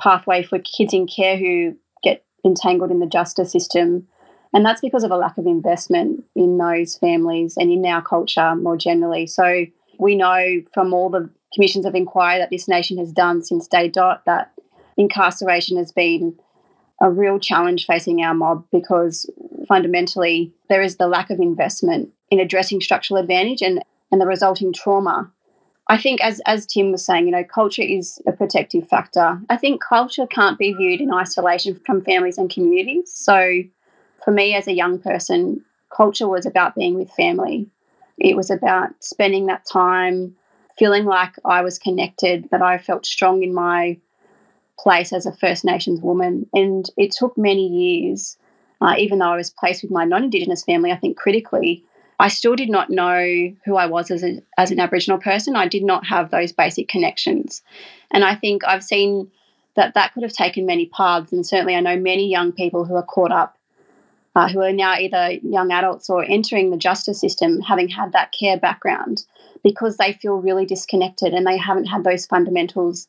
pathway 0.00 0.42
for 0.42 0.58
kids 0.58 0.94
in 0.94 1.06
care 1.06 1.36
who 1.36 1.76
get 2.02 2.24
entangled 2.44 2.90
in 2.90 3.00
the 3.00 3.06
justice 3.06 3.52
system. 3.52 4.06
And 4.52 4.64
that's 4.64 4.80
because 4.80 5.04
of 5.04 5.10
a 5.10 5.16
lack 5.16 5.38
of 5.38 5.46
investment 5.46 6.24
in 6.34 6.58
those 6.58 6.96
families 6.96 7.56
and 7.56 7.70
in 7.70 7.84
our 7.86 8.02
culture 8.02 8.54
more 8.56 8.76
generally. 8.76 9.26
So 9.26 9.66
we 9.98 10.16
know 10.16 10.62
from 10.72 10.94
all 10.94 11.10
the 11.10 11.30
commissions 11.54 11.84
of 11.84 11.94
inquiry 11.94 12.38
that 12.38 12.50
this 12.50 12.68
nation 12.68 12.98
has 12.98 13.12
done 13.12 13.42
since 13.42 13.66
day 13.66 13.88
dot 13.88 14.24
that 14.26 14.52
incarceration 14.96 15.76
has 15.76 15.92
been 15.92 16.38
a 17.00 17.10
real 17.10 17.38
challenge 17.38 17.86
facing 17.86 18.22
our 18.22 18.34
mob 18.34 18.64
because 18.70 19.28
fundamentally 19.66 20.52
there 20.68 20.82
is 20.82 20.96
the 20.96 21.08
lack 21.08 21.30
of 21.30 21.40
investment 21.40 22.10
in 22.30 22.40
addressing 22.40 22.80
structural 22.80 23.20
advantage 23.20 23.62
and, 23.62 23.82
and 24.10 24.20
the 24.20 24.26
resulting 24.26 24.72
trauma. 24.72 25.30
I 25.88 25.98
think, 25.98 26.20
as, 26.20 26.40
as 26.46 26.66
Tim 26.66 26.92
was 26.92 27.04
saying, 27.04 27.26
you 27.26 27.32
know, 27.32 27.42
culture 27.42 27.82
is 27.82 28.22
a 28.26 28.32
protective 28.32 28.88
factor. 28.88 29.40
I 29.50 29.56
think 29.56 29.82
culture 29.82 30.26
can't 30.26 30.58
be 30.58 30.72
viewed 30.72 31.00
in 31.00 31.12
isolation 31.12 31.80
from 31.84 32.04
families 32.04 32.38
and 32.38 32.48
communities. 32.48 33.12
So, 33.12 33.62
for 34.24 34.30
me 34.30 34.54
as 34.54 34.68
a 34.68 34.72
young 34.72 35.00
person, 35.00 35.64
culture 35.94 36.28
was 36.28 36.46
about 36.46 36.76
being 36.76 36.94
with 36.94 37.10
family. 37.10 37.66
It 38.18 38.36
was 38.36 38.50
about 38.50 38.90
spending 39.00 39.46
that 39.46 39.66
time 39.66 40.36
feeling 40.78 41.04
like 41.04 41.34
I 41.44 41.62
was 41.62 41.78
connected, 41.78 42.48
that 42.50 42.62
I 42.62 42.78
felt 42.78 43.04
strong 43.04 43.42
in 43.42 43.52
my 43.52 43.98
place 44.78 45.12
as 45.12 45.26
a 45.26 45.32
First 45.32 45.64
Nations 45.64 46.00
woman. 46.00 46.46
And 46.54 46.88
it 46.96 47.12
took 47.12 47.36
many 47.36 47.66
years, 47.66 48.38
uh, 48.80 48.94
even 48.96 49.18
though 49.18 49.32
I 49.32 49.36
was 49.36 49.50
placed 49.50 49.82
with 49.82 49.90
my 49.90 50.04
non 50.04 50.24
Indigenous 50.24 50.64
family, 50.64 50.92
I 50.92 50.96
think 50.96 51.16
critically, 51.16 51.84
I 52.20 52.28
still 52.28 52.54
did 52.54 52.68
not 52.68 52.90
know 52.90 53.52
who 53.64 53.76
I 53.76 53.86
was 53.86 54.10
as, 54.10 54.22
a, 54.22 54.42
as 54.58 54.70
an 54.70 54.78
Aboriginal 54.78 55.18
person. 55.18 55.56
I 55.56 55.66
did 55.66 55.82
not 55.82 56.06
have 56.06 56.30
those 56.30 56.52
basic 56.52 56.88
connections. 56.88 57.62
And 58.10 58.24
I 58.24 58.34
think 58.34 58.62
I've 58.64 58.84
seen 58.84 59.30
that 59.76 59.94
that 59.94 60.12
could 60.12 60.22
have 60.22 60.32
taken 60.32 60.66
many 60.66 60.86
paths. 60.86 61.32
And 61.32 61.46
certainly 61.46 61.74
I 61.74 61.80
know 61.80 61.96
many 61.96 62.28
young 62.30 62.52
people 62.52 62.84
who 62.84 62.94
are 62.94 63.02
caught 63.02 63.32
up, 63.32 63.56
uh, 64.36 64.48
who 64.48 64.60
are 64.60 64.72
now 64.72 64.96
either 64.98 65.38
young 65.42 65.72
adults 65.72 66.10
or 66.10 66.24
entering 66.24 66.70
the 66.70 66.76
justice 66.76 67.20
system, 67.20 67.60
having 67.60 67.88
had 67.88 68.12
that 68.12 68.32
care 68.38 68.58
background 68.58 69.24
because 69.62 69.96
they 69.96 70.12
feel 70.12 70.36
really 70.36 70.66
disconnected 70.66 71.32
and 71.32 71.46
they 71.46 71.56
haven't 71.56 71.86
had 71.86 72.04
those 72.04 72.26
fundamentals 72.26 73.08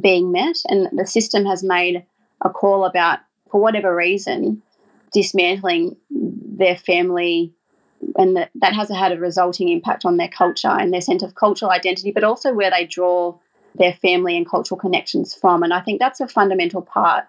being 0.00 0.32
met. 0.32 0.56
And 0.68 0.88
the 0.98 1.06
system 1.06 1.44
has 1.44 1.62
made 1.62 2.04
a 2.40 2.50
call 2.50 2.84
about, 2.84 3.20
for 3.50 3.60
whatever 3.60 3.94
reason, 3.94 4.62
dismantling 5.12 5.96
their 6.10 6.76
family 6.76 7.52
and 8.16 8.36
that, 8.36 8.50
that 8.54 8.74
has 8.74 8.88
had 8.88 9.12
a 9.12 9.18
resulting 9.18 9.68
impact 9.68 10.04
on 10.04 10.16
their 10.16 10.28
culture 10.28 10.68
and 10.68 10.92
their 10.92 11.00
sense 11.00 11.22
of 11.22 11.34
cultural 11.34 11.70
identity, 11.70 12.10
but 12.10 12.24
also 12.24 12.52
where 12.52 12.70
they 12.70 12.86
draw 12.86 13.36
their 13.74 13.92
family 13.94 14.36
and 14.36 14.48
cultural 14.48 14.78
connections 14.78 15.34
from. 15.34 15.62
And 15.62 15.72
I 15.72 15.80
think 15.80 15.98
that's 15.98 16.20
a 16.20 16.28
fundamental 16.28 16.82
part 16.82 17.24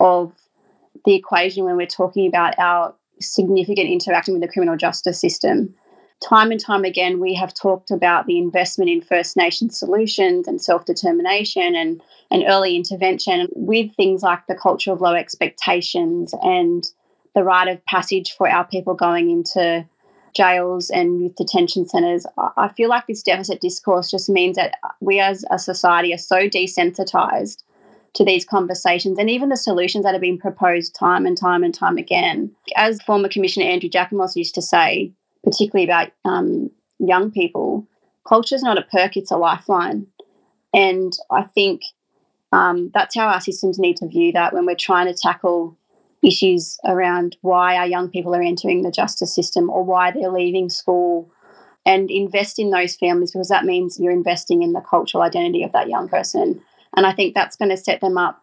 of 0.00 0.32
the 1.04 1.14
equation 1.14 1.64
when 1.64 1.76
we're 1.76 1.86
talking 1.86 2.26
about 2.26 2.58
our 2.58 2.94
significant 3.20 3.88
interaction 3.88 4.34
with 4.34 4.42
the 4.42 4.52
criminal 4.52 4.76
justice 4.76 5.20
system. 5.20 5.74
Time 6.20 6.52
and 6.52 6.60
time 6.60 6.84
again, 6.84 7.18
we 7.18 7.34
have 7.34 7.52
talked 7.52 7.90
about 7.90 8.26
the 8.26 8.38
investment 8.38 8.90
in 8.90 9.00
First 9.00 9.36
Nations 9.36 9.76
solutions 9.76 10.46
and 10.46 10.62
self 10.62 10.84
determination 10.84 11.74
and, 11.74 12.00
and 12.30 12.44
early 12.46 12.76
intervention 12.76 13.48
with 13.56 13.92
things 13.96 14.22
like 14.22 14.46
the 14.46 14.54
culture 14.54 14.92
of 14.92 15.00
low 15.00 15.14
expectations 15.14 16.32
and 16.42 16.84
the 17.34 17.42
rite 17.42 17.66
of 17.66 17.84
passage 17.86 18.32
for 18.36 18.48
our 18.48 18.64
people 18.64 18.94
going 18.94 19.30
into 19.30 19.84
jails 20.34 20.90
and 20.90 21.20
youth 21.20 21.36
detention 21.36 21.86
centres, 21.86 22.26
I 22.56 22.68
feel 22.76 22.88
like 22.88 23.06
this 23.06 23.22
deficit 23.22 23.60
discourse 23.60 24.10
just 24.10 24.28
means 24.28 24.56
that 24.56 24.76
we 25.00 25.20
as 25.20 25.44
a 25.50 25.58
society 25.58 26.12
are 26.14 26.18
so 26.18 26.48
desensitised 26.48 27.62
to 28.14 28.24
these 28.24 28.44
conversations 28.44 29.18
and 29.18 29.30
even 29.30 29.48
the 29.48 29.56
solutions 29.56 30.04
that 30.04 30.12
have 30.12 30.20
been 30.20 30.38
proposed 30.38 30.94
time 30.94 31.24
and 31.26 31.36
time 31.36 31.64
and 31.64 31.74
time 31.74 31.96
again. 31.96 32.50
As 32.76 33.02
former 33.02 33.28
Commissioner 33.28 33.66
Andrew 33.66 33.88
Jackomos 33.88 34.36
used 34.36 34.54
to 34.54 34.62
say, 34.62 35.12
particularly 35.44 35.84
about 35.84 36.10
um, 36.24 36.70
young 36.98 37.30
people, 37.30 37.86
culture 38.26 38.54
is 38.54 38.62
not 38.62 38.78
a 38.78 38.82
perk, 38.82 39.16
it's 39.16 39.30
a 39.30 39.36
lifeline. 39.36 40.06
And 40.74 41.16
I 41.30 41.42
think 41.42 41.82
um, 42.52 42.90
that's 42.92 43.14
how 43.14 43.28
our 43.28 43.40
systems 43.40 43.78
need 43.78 43.96
to 43.98 44.06
view 44.06 44.32
that 44.32 44.52
when 44.52 44.66
we're 44.66 44.76
trying 44.76 45.06
to 45.06 45.14
tackle 45.14 45.76
issues 46.22 46.78
around 46.84 47.36
why 47.40 47.76
our 47.76 47.86
young 47.86 48.08
people 48.08 48.34
are 48.34 48.42
entering 48.42 48.82
the 48.82 48.90
justice 48.90 49.34
system 49.34 49.68
or 49.68 49.82
why 49.82 50.10
they're 50.10 50.30
leaving 50.30 50.70
school 50.70 51.30
and 51.84 52.10
invest 52.10 52.58
in 52.58 52.70
those 52.70 52.96
families 52.96 53.32
because 53.32 53.48
that 53.48 53.64
means 53.64 53.98
you're 53.98 54.12
investing 54.12 54.62
in 54.62 54.72
the 54.72 54.80
cultural 54.80 55.22
identity 55.22 55.64
of 55.64 55.72
that 55.72 55.88
young 55.88 56.08
person. 56.08 56.62
And 56.96 57.06
I 57.06 57.12
think 57.12 57.34
that's 57.34 57.56
going 57.56 57.70
to 57.70 57.76
set 57.76 58.00
them 58.00 58.16
up 58.16 58.42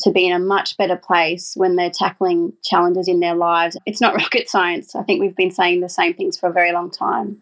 to 0.00 0.10
be 0.10 0.26
in 0.26 0.32
a 0.32 0.38
much 0.38 0.76
better 0.76 0.96
place 0.96 1.54
when 1.56 1.76
they're 1.76 1.90
tackling 1.90 2.52
challenges 2.62 3.08
in 3.08 3.20
their 3.20 3.34
lives. 3.34 3.76
It's 3.86 4.00
not 4.00 4.14
rocket 4.20 4.48
science. 4.48 4.94
I 4.94 5.02
think 5.02 5.20
we've 5.20 5.36
been 5.36 5.50
saying 5.50 5.80
the 5.80 5.88
same 5.88 6.14
things 6.14 6.38
for 6.38 6.48
a 6.48 6.52
very 6.52 6.72
long 6.72 6.90
time. 6.90 7.40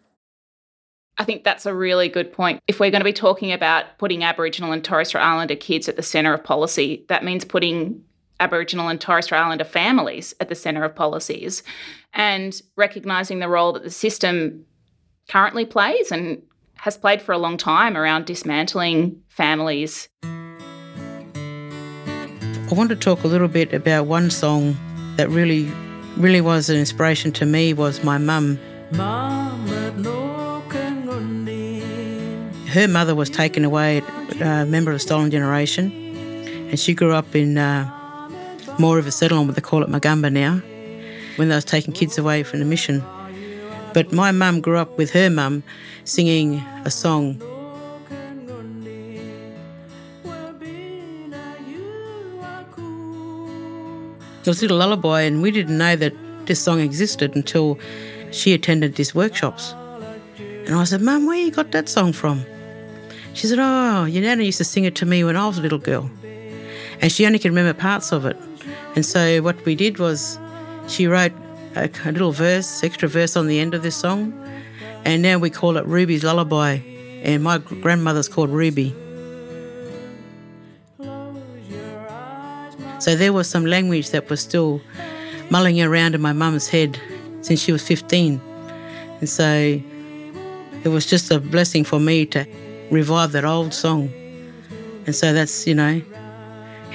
I 1.17 1.23
think 1.23 1.43
that's 1.43 1.65
a 1.65 1.73
really 1.73 2.09
good 2.09 2.33
point. 2.33 2.61
If 2.67 2.79
we're 2.79 2.91
going 2.91 2.99
to 2.99 3.05
be 3.05 3.13
talking 3.13 3.53
about 3.53 3.97
putting 3.97 4.23
Aboriginal 4.23 4.73
and 4.73 4.83
Torres 4.83 5.09
Strait 5.09 5.21
Islander 5.21 5.55
kids 5.55 5.87
at 5.87 5.95
the 5.95 6.03
centre 6.03 6.33
of 6.33 6.43
policy, 6.43 7.05
that 7.07 7.23
means 7.23 7.45
putting 7.45 8.03
Aboriginal 8.39 8.89
and 8.89 8.99
Torres 8.99 9.25
Strait 9.25 9.39
Islander 9.39 9.63
families 9.63 10.33
at 10.39 10.49
the 10.49 10.55
centre 10.55 10.83
of 10.83 10.95
policies 10.95 11.63
and 12.13 12.61
recognising 12.75 13.39
the 13.39 13.47
role 13.47 13.73
that 13.73 13.83
the 13.83 13.89
system 13.89 14.65
currently 15.29 15.65
plays 15.65 16.11
and 16.11 16.41
has 16.75 16.97
played 16.97 17.21
for 17.21 17.31
a 17.31 17.37
long 17.37 17.57
time 17.57 17.95
around 17.97 18.25
dismantling 18.25 19.21
families. 19.29 20.09
I 22.67 22.73
want 22.73 22.89
to 22.89 22.95
talk 22.95 23.23
a 23.23 23.27
little 23.27 23.47
bit 23.47 23.73
about 23.73 24.07
one 24.07 24.29
song 24.29 24.75
that 25.17 25.29
really, 25.29 25.71
really 26.17 26.41
was 26.41 26.69
an 26.69 26.77
inspiration 26.77 27.31
to 27.33 27.45
me 27.45 27.73
was 27.73 28.03
my 28.03 28.17
mum. 28.17 28.59
Her 32.69 32.87
mother 32.89 33.15
was 33.15 33.29
taken 33.29 33.63
away, 33.63 34.01
a 34.41 34.47
uh, 34.47 34.65
member 34.65 34.91
of 34.91 34.95
the 34.95 34.99
Stolen 34.99 35.31
Generation, 35.31 35.91
and 36.69 36.77
she 36.77 36.93
grew 36.93 37.13
up 37.13 37.33
in 37.33 37.57
uh, 37.57 37.89
more 38.79 38.99
of 38.99 39.07
a 39.07 39.11
settlement, 39.11 39.47
what 39.47 39.55
they 39.55 39.61
call 39.61 39.83
it 39.83 39.89
Mogumber 39.89 40.31
now, 40.31 40.61
when 41.37 41.49
they 41.49 41.55
was 41.55 41.65
taking 41.65 41.93
kids 41.93 42.17
away 42.17 42.43
from 42.43 42.59
the 42.59 42.65
mission. 42.65 43.03
But 43.93 44.11
my 44.11 44.31
mum 44.31 44.61
grew 44.61 44.77
up 44.77 44.97
with 44.97 45.11
her 45.11 45.29
mum 45.29 45.63
singing 46.03 46.55
a 46.83 46.91
song. 46.91 47.41
It 54.41 54.49
was 54.49 54.59
a 54.59 54.61
little 54.61 54.77
lullaby, 54.77 55.21
and 55.21 55.41
we 55.41 55.49
didn't 55.49 55.77
know 55.77 55.95
that 55.95 56.13
this 56.45 56.61
song 56.61 56.79
existed 56.79 57.35
until 57.35 57.79
she 58.31 58.53
attended 58.53 58.95
these 58.95 59.15
workshops. 59.15 59.73
And 60.37 60.75
I 60.75 60.83
said, 60.83 61.01
Mum, 61.01 61.25
where 61.25 61.37
you 61.37 61.51
got 61.51 61.71
that 61.71 61.89
song 61.89 62.13
from? 62.13 62.45
She 63.33 63.47
said, 63.47 63.59
Oh, 63.59 64.05
your 64.05 64.23
nana 64.23 64.43
used 64.43 64.57
to 64.59 64.63
sing 64.63 64.83
it 64.83 64.95
to 64.95 65.05
me 65.05 65.23
when 65.23 65.35
I 65.35 65.47
was 65.47 65.57
a 65.57 65.61
little 65.61 65.79
girl. 65.79 66.09
And 67.01 67.11
she 67.11 67.25
only 67.25 67.39
could 67.39 67.49
remember 67.49 67.73
parts 67.73 68.11
of 68.11 68.25
it. 68.25 68.37
And 68.95 69.05
so 69.05 69.41
what 69.41 69.63
we 69.65 69.75
did 69.75 69.99
was 69.99 70.39
she 70.87 71.07
wrote 71.07 71.33
a, 71.75 71.89
a 72.05 72.11
little 72.11 72.31
verse, 72.31 72.83
extra 72.83 73.07
verse 73.07 73.35
on 73.35 73.47
the 73.47 73.59
end 73.59 73.73
of 73.73 73.83
this 73.83 73.95
song, 73.95 74.33
and 75.03 75.21
now 75.21 75.37
we 75.37 75.49
call 75.49 75.77
it 75.77 75.85
Ruby's 75.85 76.23
Lullaby, 76.23 76.79
and 77.23 77.43
my 77.43 77.57
grandmother's 77.57 78.29
called 78.29 78.49
Ruby. 78.49 78.95
So 82.99 83.15
there 83.15 83.33
was 83.33 83.47
some 83.47 83.65
language 83.65 84.09
that 84.11 84.29
was 84.29 84.39
still 84.41 84.81
mulling 85.49 85.81
around 85.81 86.15
in 86.15 86.21
my 86.21 86.33
mum's 86.33 86.67
head 86.67 86.99
since 87.41 87.61
she 87.61 87.71
was 87.71 87.85
15. 87.87 88.41
And 89.19 89.29
so 89.29 89.79
it 90.83 90.89
was 90.89 91.05
just 91.05 91.29
a 91.29 91.39
blessing 91.39 91.83
for 91.83 91.99
me 91.99 92.25
to 92.27 92.47
revive 92.89 93.31
that 93.33 93.45
old 93.45 93.73
song. 93.73 94.09
And 95.05 95.15
so 95.15 95.33
that's, 95.33 95.67
you 95.67 95.75
know, 95.75 96.01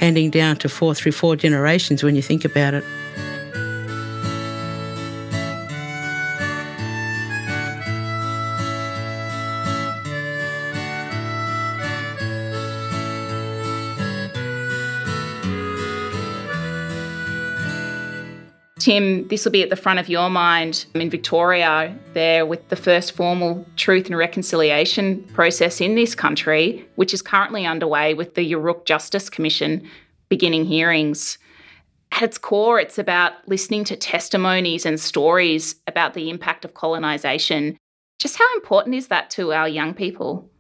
handing 0.01 0.31
down 0.31 0.57
to 0.57 0.69
four 0.69 0.95
through 0.95 1.13
four 1.13 1.37
generations 1.37 2.03
when 2.03 2.17
you 2.17 2.23
think 2.23 2.47
about 2.47 2.73
it. 2.73 2.83
Tim, 18.91 19.29
this 19.29 19.45
will 19.45 19.53
be 19.53 19.63
at 19.63 19.71
the 19.71 19.77
front 19.77 20.01
of 20.01 20.09
your 20.09 20.29
mind 20.29 20.85
in 20.95 21.11
Victoria, 21.11 21.97
there 22.13 22.45
with 22.45 22.71
the 22.71 22.75
first 22.75 23.13
formal 23.13 23.65
truth 23.77 24.07
and 24.07 24.19
reconciliation 24.19 25.23
process 25.33 25.81
in 25.81 25.95
this 25.95 26.17
country, 26.17 26.85
which 26.97 27.15
is 27.15 27.23
currently 27.23 27.65
underway 27.65 28.15
with 28.15 28.35
the 28.35 28.53
Yoorrook 28.53 28.87
Justice 28.87 29.31
Commission 29.31 29.89
beginning 30.29 30.65
hearings. 30.65 31.39
At 32.11 32.25
its 32.25 32.37
core, 32.37 32.81
it's 32.81 32.99
about 32.99 33.35
listening 33.47 33.85
to 33.85 33.97
testimonies 33.97 34.85
and 34.85 34.99
stories 34.99 35.77
about 35.87 36.15
the 36.15 36.29
impact 36.29 36.65
of 36.65 36.75
colonisation. 36.75 37.77
Just 38.19 38.39
how 38.39 38.55
important 38.57 38.97
is 38.97 39.07
that 39.07 39.31
to 39.31 39.53
our 39.53 39.69
young 39.69 39.95
people? 39.95 40.51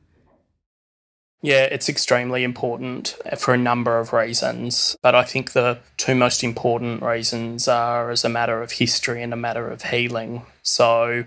Yeah, 1.42 1.64
it's 1.64 1.88
extremely 1.88 2.44
important 2.44 3.16
for 3.38 3.55
a 3.55 3.59
number 3.59 3.98
of 3.98 4.12
reasons. 4.12 4.96
But 5.00 5.14
I 5.14 5.24
think 5.24 5.53
the 5.53 5.79
two 5.96 6.14
most 6.14 6.44
important 6.44 7.03
reasons 7.03 7.66
are 7.66 8.11
as 8.11 8.24
a 8.24 8.29
matter 8.29 8.62
of 8.62 8.72
history 8.72 9.22
and 9.22 9.33
a 9.33 9.37
matter 9.37 9.68
of 9.68 9.85
healing. 9.85 10.42
So, 10.62 11.24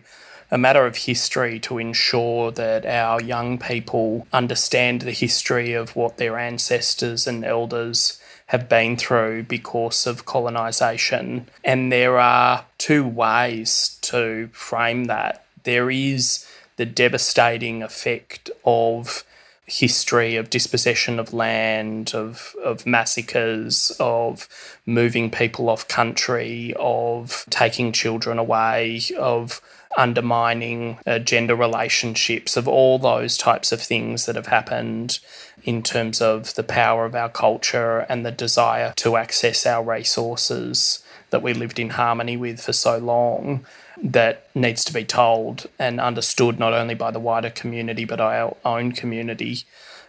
a 0.52 0.58
matter 0.58 0.86
of 0.86 0.98
history 0.98 1.60
to 1.62 1.80
ensure 1.80 2.52
that 2.52 2.86
our 2.86 3.20
young 3.20 3.58
people 3.58 4.28
understand 4.32 5.02
the 5.02 5.12
history 5.12 5.74
of 5.74 5.96
what 5.96 6.18
their 6.18 6.38
ancestors 6.38 7.26
and 7.26 7.44
elders 7.44 8.22
have 8.48 8.70
been 8.70 8.96
through 8.96 9.42
because 9.44 10.06
of 10.06 10.28
colonisation. 10.28 11.50
And 11.64 11.92
there 11.92 12.20
are 12.20 12.66
two 12.78 13.08
ways 13.08 13.98
to 14.02 14.50
frame 14.54 15.06
that. 15.06 15.44
There 15.64 15.90
is 15.90 16.48
the 16.76 16.86
devastating 16.86 17.82
effect 17.82 18.52
of 18.64 19.24
history 19.74 20.36
of 20.36 20.52
dispossession 20.52 21.20
of 21.20 21.34
land, 21.34 22.14
of, 22.14 22.56
of 22.64 22.86
massacres, 22.86 23.92
of 24.00 24.48
moving 24.86 25.32
people 25.32 25.68
off 25.68 25.88
country, 25.88 26.74
of 26.78 27.46
taking 27.50 27.92
children 27.92 28.38
away, 28.38 29.02
of 29.18 29.62
undermining 29.98 31.00
uh, 31.08 31.18
gender 31.20 31.56
relationships, 31.56 32.56
of 32.56 32.68
all 32.68 33.00
those 33.00 33.36
types 33.36 33.72
of 33.72 33.82
things 33.82 34.28
that 34.28 34.36
have 34.36 34.48
happened 34.48 35.20
in 35.64 35.82
terms 35.82 36.22
of 36.22 36.54
the 36.56 36.64
power 36.64 37.06
of 37.06 37.16
our 37.16 37.30
culture 37.30 38.00
and 38.10 38.26
the 38.26 38.32
desire 38.32 38.94
to 38.96 39.16
access 39.16 39.66
our 39.66 39.84
resources 39.84 41.04
that 41.32 41.42
we 41.42 41.54
lived 41.54 41.80
in 41.80 41.92
harmony 41.92 42.38
with 42.38 42.62
for 42.62 42.74
so 42.74 42.98
long 43.00 43.66
that 44.04 44.48
needs 44.54 44.84
to 44.84 44.94
be 44.94 45.06
told 45.06 45.68
and 45.80 46.00
understood 46.00 46.60
not 46.60 46.74
only 46.74 46.94
by 46.94 47.10
the 47.10 47.20
wider 47.20 47.50
community 47.50 48.04
but 48.04 48.20
our 48.20 48.56
own 48.66 48.92
community. 48.92 49.64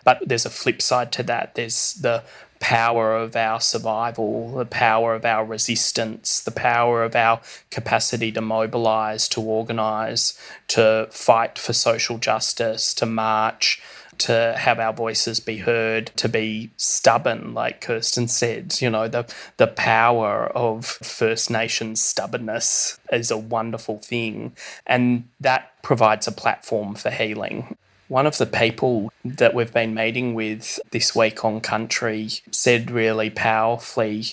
But 0.04 0.20
there's 0.26 0.44
a 0.44 0.50
flip 0.50 0.82
side 0.82 1.12
to 1.12 1.22
that. 1.22 1.54
There's 1.54 1.94
the 1.94 2.24
power 2.60 3.14
of 3.14 3.36
our 3.36 3.60
survival, 3.60 4.56
the 4.56 4.64
power 4.64 5.14
of 5.14 5.24
our 5.24 5.44
resistance, 5.44 6.40
the 6.40 6.50
power 6.50 7.04
of 7.04 7.14
our 7.14 7.40
capacity 7.70 8.32
to 8.32 8.40
mobilize, 8.40 9.28
to 9.28 9.40
organize, 9.40 10.38
to 10.68 11.06
fight 11.10 11.58
for 11.58 11.72
social 11.72 12.18
justice, 12.18 12.94
to 12.94 13.06
march, 13.06 13.80
to 14.18 14.54
have 14.58 14.78
our 14.78 14.92
voices 14.92 15.40
be 15.40 15.58
heard, 15.58 16.06
to 16.16 16.28
be 16.28 16.70
stubborn, 16.76 17.54
like 17.54 17.80
Kirsten 17.80 18.28
said. 18.28 18.80
You 18.80 18.90
know, 18.90 19.08
the, 19.08 19.32
the 19.56 19.66
power 19.66 20.46
of 20.48 20.86
First 20.86 21.50
Nations 21.50 22.02
stubbornness 22.02 22.98
is 23.12 23.30
a 23.30 23.38
wonderful 23.38 23.98
thing. 23.98 24.56
And 24.86 25.28
that 25.40 25.82
provides 25.82 26.26
a 26.26 26.32
platform 26.32 26.94
for 26.94 27.10
healing. 27.10 27.76
One 28.08 28.26
of 28.26 28.38
the 28.38 28.46
people 28.46 29.10
that 29.24 29.54
we've 29.54 29.72
been 29.72 29.94
meeting 29.94 30.34
with 30.34 30.78
this 30.90 31.16
week 31.16 31.44
on 31.44 31.60
country 31.60 32.28
said 32.50 32.90
really 32.90 33.30
powerfully 33.30 34.26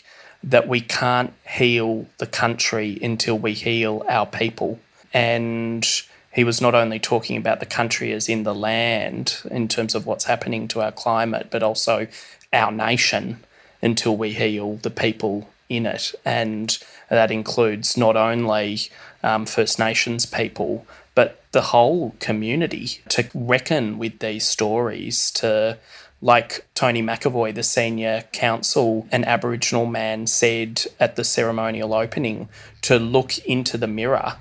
that 0.44 0.68
we 0.68 0.82
can't 0.82 1.34
heal 1.48 2.08
the 2.18 2.28
country 2.28 2.98
until 3.02 3.38
we 3.38 3.54
heal 3.54 4.04
our 4.10 4.26
people. 4.26 4.80
And 5.14 5.88
he 6.32 6.44
was 6.44 6.62
not 6.62 6.74
only 6.74 7.00
talking 7.00 7.38
about 7.38 7.60
the 7.60 7.66
country 7.66 8.12
as 8.14 8.30
in 8.30 8.44
the 8.44 8.56
land 8.56 9.38
in 9.50 9.68
terms 9.68 9.96
of 9.96 10.06
what's 10.06 10.26
happening 10.26 10.68
to 10.70 10.82
our 10.82 10.92
climate, 10.92 11.48
but 11.52 11.64
also 11.64 12.08
our 12.54 12.72
nation 12.72 13.44
until 13.82 14.16
we 14.16 14.32
heal 14.32 14.78
the 14.78 14.90
people 14.90 15.50
in 15.68 15.86
it. 15.86 16.14
And 16.24 16.78
that 17.10 17.32
includes 17.32 17.98
not 17.98 18.16
only 18.16 18.80
um, 19.24 19.46
First 19.46 19.80
Nations 19.80 20.26
people, 20.26 20.86
but 21.16 21.44
the 21.52 21.62
whole 21.62 22.16
community 22.20 23.02
to 23.10 23.28
reckon 23.34 23.98
with 23.98 24.20
these 24.20 24.48
stories, 24.48 25.32
to 25.32 25.78
like 26.22 26.66
Tony 26.76 27.02
McAvoy, 27.02 27.54
the 27.54 27.64
senior 27.64 28.24
counsel 28.32 29.08
and 29.12 29.26
Aboriginal 29.26 29.86
man, 29.86 30.28
said 30.28 30.86
at 31.00 31.16
the 31.16 31.24
ceremonial 31.24 31.94
opening, 31.94 32.48
to 32.84 32.98
look 33.00 33.38
into 33.40 33.78
the 33.78 33.88
mirror 33.88 34.38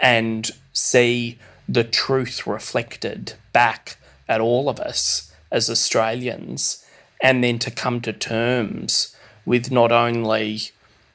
and 0.00 0.50
see 0.76 1.38
the 1.68 1.84
truth 1.84 2.46
reflected 2.46 3.32
back 3.52 3.96
at 4.28 4.40
all 4.40 4.68
of 4.68 4.78
us 4.78 5.32
as 5.50 5.70
Australians, 5.70 6.84
and 7.22 7.42
then 7.42 7.58
to 7.58 7.70
come 7.70 8.00
to 8.00 8.12
terms 8.12 9.16
with 9.44 9.70
not 9.70 9.90
only 9.90 10.60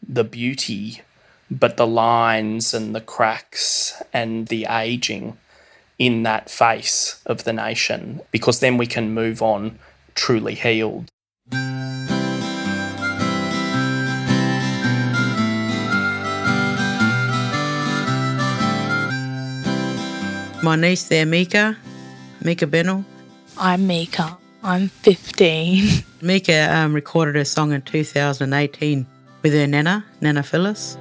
the 0.08 0.24
beauty, 0.24 1.02
but 1.50 1.78
the 1.78 1.86
lines 1.88 2.74
and 2.74 2.95
the 2.95 3.02
cracks 3.02 4.02
and 4.12 4.47
the 4.47 4.65
aging 4.69 5.38
in 6.00 6.24
that 6.24 6.50
face 6.50 7.21
of 7.26 7.43
the 7.43 7.54
nation, 7.54 8.21
because 8.32 8.62
then 8.62 8.78
we 8.78 8.88
can 8.88 9.13
move 9.13 9.41
on 9.41 9.78
truly 10.15 10.56
healed. 10.56 11.10
My 20.63 20.76
niece 20.76 21.06
there, 21.06 21.26
Mika, 21.26 21.76
Mika 22.43 22.67
Bennell. 22.67 23.04
I'm 23.58 23.88
Mika. 23.88 24.38
I'm 24.62 24.89
15. 24.89 26.04
Mika 26.21 26.78
um, 26.78 26.93
recorded 26.93 27.34
her 27.34 27.45
song 27.45 27.71
in 27.74 27.82
2018 27.82 29.08
with 29.41 29.54
her 29.54 29.65
nana, 29.65 30.06
Nana 30.21 30.43
Phyllis. 30.43 31.00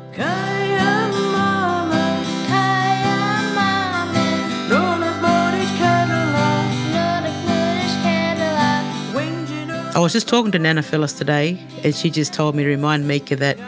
I 9.92 9.98
was 9.98 10.14
just 10.14 10.26
talking 10.26 10.50
to 10.52 10.58
Nana 10.58 10.82
Phyllis 10.82 11.12
today, 11.12 11.62
and 11.84 11.94
she 11.94 12.08
just 12.08 12.32
told 12.32 12.54
me 12.54 12.62
to 12.62 12.68
remind 12.70 13.06
Mika 13.06 13.36
that 13.36 13.58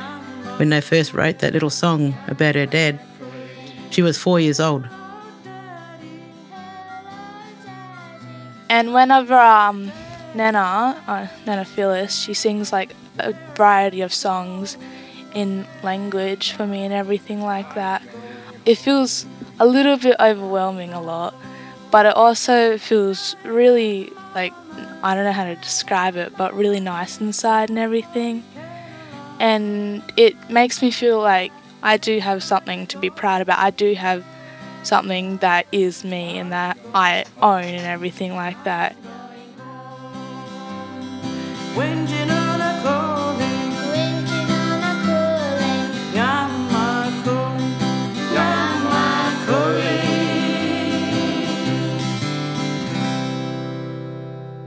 when 0.59 0.70
they 0.70 0.81
first 0.81 1.12
wrote 1.12 1.40
that 1.40 1.52
little 1.52 1.68
song 1.68 2.14
about 2.28 2.55
her 2.55 2.64
dad, 2.64 2.98
she 3.90 4.00
was 4.00 4.16
four 4.16 4.40
years 4.40 4.59
old. 4.59 4.88
And 8.72 8.94
whenever 8.94 9.38
um, 9.38 9.92
Nana, 10.35 10.98
uh, 11.06 11.26
Nana 11.46 11.62
Phyllis, 11.62 12.18
she 12.18 12.32
sings 12.32 12.72
like 12.72 12.94
a 13.18 13.35
variety 13.54 14.00
of 14.00 14.14
songs 14.14 14.78
in 15.35 15.66
language 15.82 16.52
for 16.52 16.66
me 16.66 16.82
and 16.82 16.94
everything 16.94 17.42
like 17.42 17.74
that. 17.74 18.00
It 18.64 18.76
feels 18.76 19.26
a 19.61 19.66
little 19.66 19.98
bit 19.98 20.16
overwhelming 20.18 20.94
a 20.94 21.02
lot, 21.02 21.35
but 21.90 22.06
it 22.06 22.16
also 22.16 22.78
feels 22.78 23.37
really 23.44 24.11
like 24.35 24.54
I 25.02 25.14
don't 25.14 25.24
know 25.24 25.32
how 25.32 25.44
to 25.44 25.56
describe 25.56 26.16
it, 26.16 26.35
but 26.38 26.54
really 26.54 26.80
nice 26.80 27.20
inside 27.20 27.68
and 27.68 27.78
everything. 27.78 28.42
And 29.38 30.02
it 30.16 30.48
makes 30.48 30.80
me 30.80 30.90
feel 30.90 31.20
like 31.20 31.52
I 31.82 31.98
do 31.98 32.20
have 32.20 32.42
something 32.42 32.87
to 32.87 32.96
be 32.96 33.11
proud 33.11 33.42
about. 33.42 33.58
I 33.58 33.68
do 33.68 33.92
have 33.92 34.24
something 34.83 35.38
that 35.38 35.66
is 35.73 36.05
me 36.05 36.38
and 36.38 36.53
that 36.53 36.79
I 36.95 37.25
own 37.40 37.64
and 37.64 37.87
everything 37.87 38.35
like 38.35 38.62
that. 38.64 38.97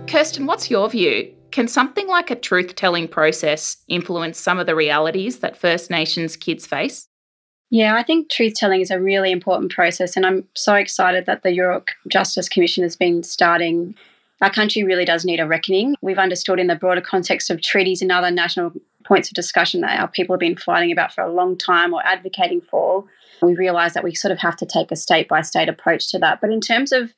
Kirsten, 0.07 0.45
what's 0.45 0.71
your 0.71 0.89
view? 0.89 1.29
Can 1.51 1.67
something 1.67 2.07
like 2.07 2.31
a 2.31 2.35
truth 2.35 2.75
telling 2.75 3.07
process 3.07 3.77
influence 3.89 4.39
some 4.39 4.59
of 4.59 4.65
the 4.65 4.73
realities 4.73 5.39
that 5.39 5.57
First 5.57 5.89
Nations 5.89 6.37
kids 6.37 6.65
face? 6.65 7.07
Yeah, 7.69 7.95
I 7.95 8.03
think 8.03 8.29
truth 8.29 8.53
telling 8.55 8.81
is 8.81 8.91
a 8.91 9.01
really 9.01 9.31
important 9.31 9.71
process, 9.71 10.15
and 10.15 10.25
I'm 10.25 10.47
so 10.53 10.75
excited 10.75 11.25
that 11.25 11.43
the 11.43 11.49
Yoorrook 11.49 11.89
Justice 12.07 12.47
Commission 12.47 12.83
has 12.83 12.95
been 12.95 13.23
starting. 13.23 13.95
Our 14.41 14.51
country 14.51 14.83
really 14.83 15.05
does 15.05 15.25
need 15.25 15.39
a 15.39 15.47
reckoning. 15.47 15.95
We've 16.01 16.19
understood 16.19 16.59
in 16.59 16.67
the 16.67 16.75
broader 16.75 17.01
context 17.01 17.49
of 17.49 17.61
treaties 17.61 18.01
and 18.01 18.11
other 18.11 18.29
national 18.29 18.71
points 19.03 19.29
of 19.29 19.35
discussion 19.35 19.81
that 19.81 19.99
our 19.99 20.07
people 20.07 20.33
have 20.33 20.39
been 20.39 20.57
fighting 20.57 20.91
about 20.91 21.13
for 21.13 21.23
a 21.23 21.31
long 21.31 21.57
time 21.57 21.93
or 21.93 22.05
advocating 22.05 22.61
for. 22.61 23.03
We 23.41 23.55
realise 23.55 23.93
that 23.93 24.03
we 24.03 24.15
sort 24.15 24.31
of 24.31 24.39
have 24.39 24.55
to 24.57 24.65
take 24.65 24.91
a 24.91 24.95
state 24.95 25.27
by 25.27 25.41
state 25.41 25.69
approach 25.69 26.09
to 26.11 26.19
that. 26.19 26.41
But 26.41 26.51
in 26.51 26.61
terms 26.61 26.91
of 26.91 27.13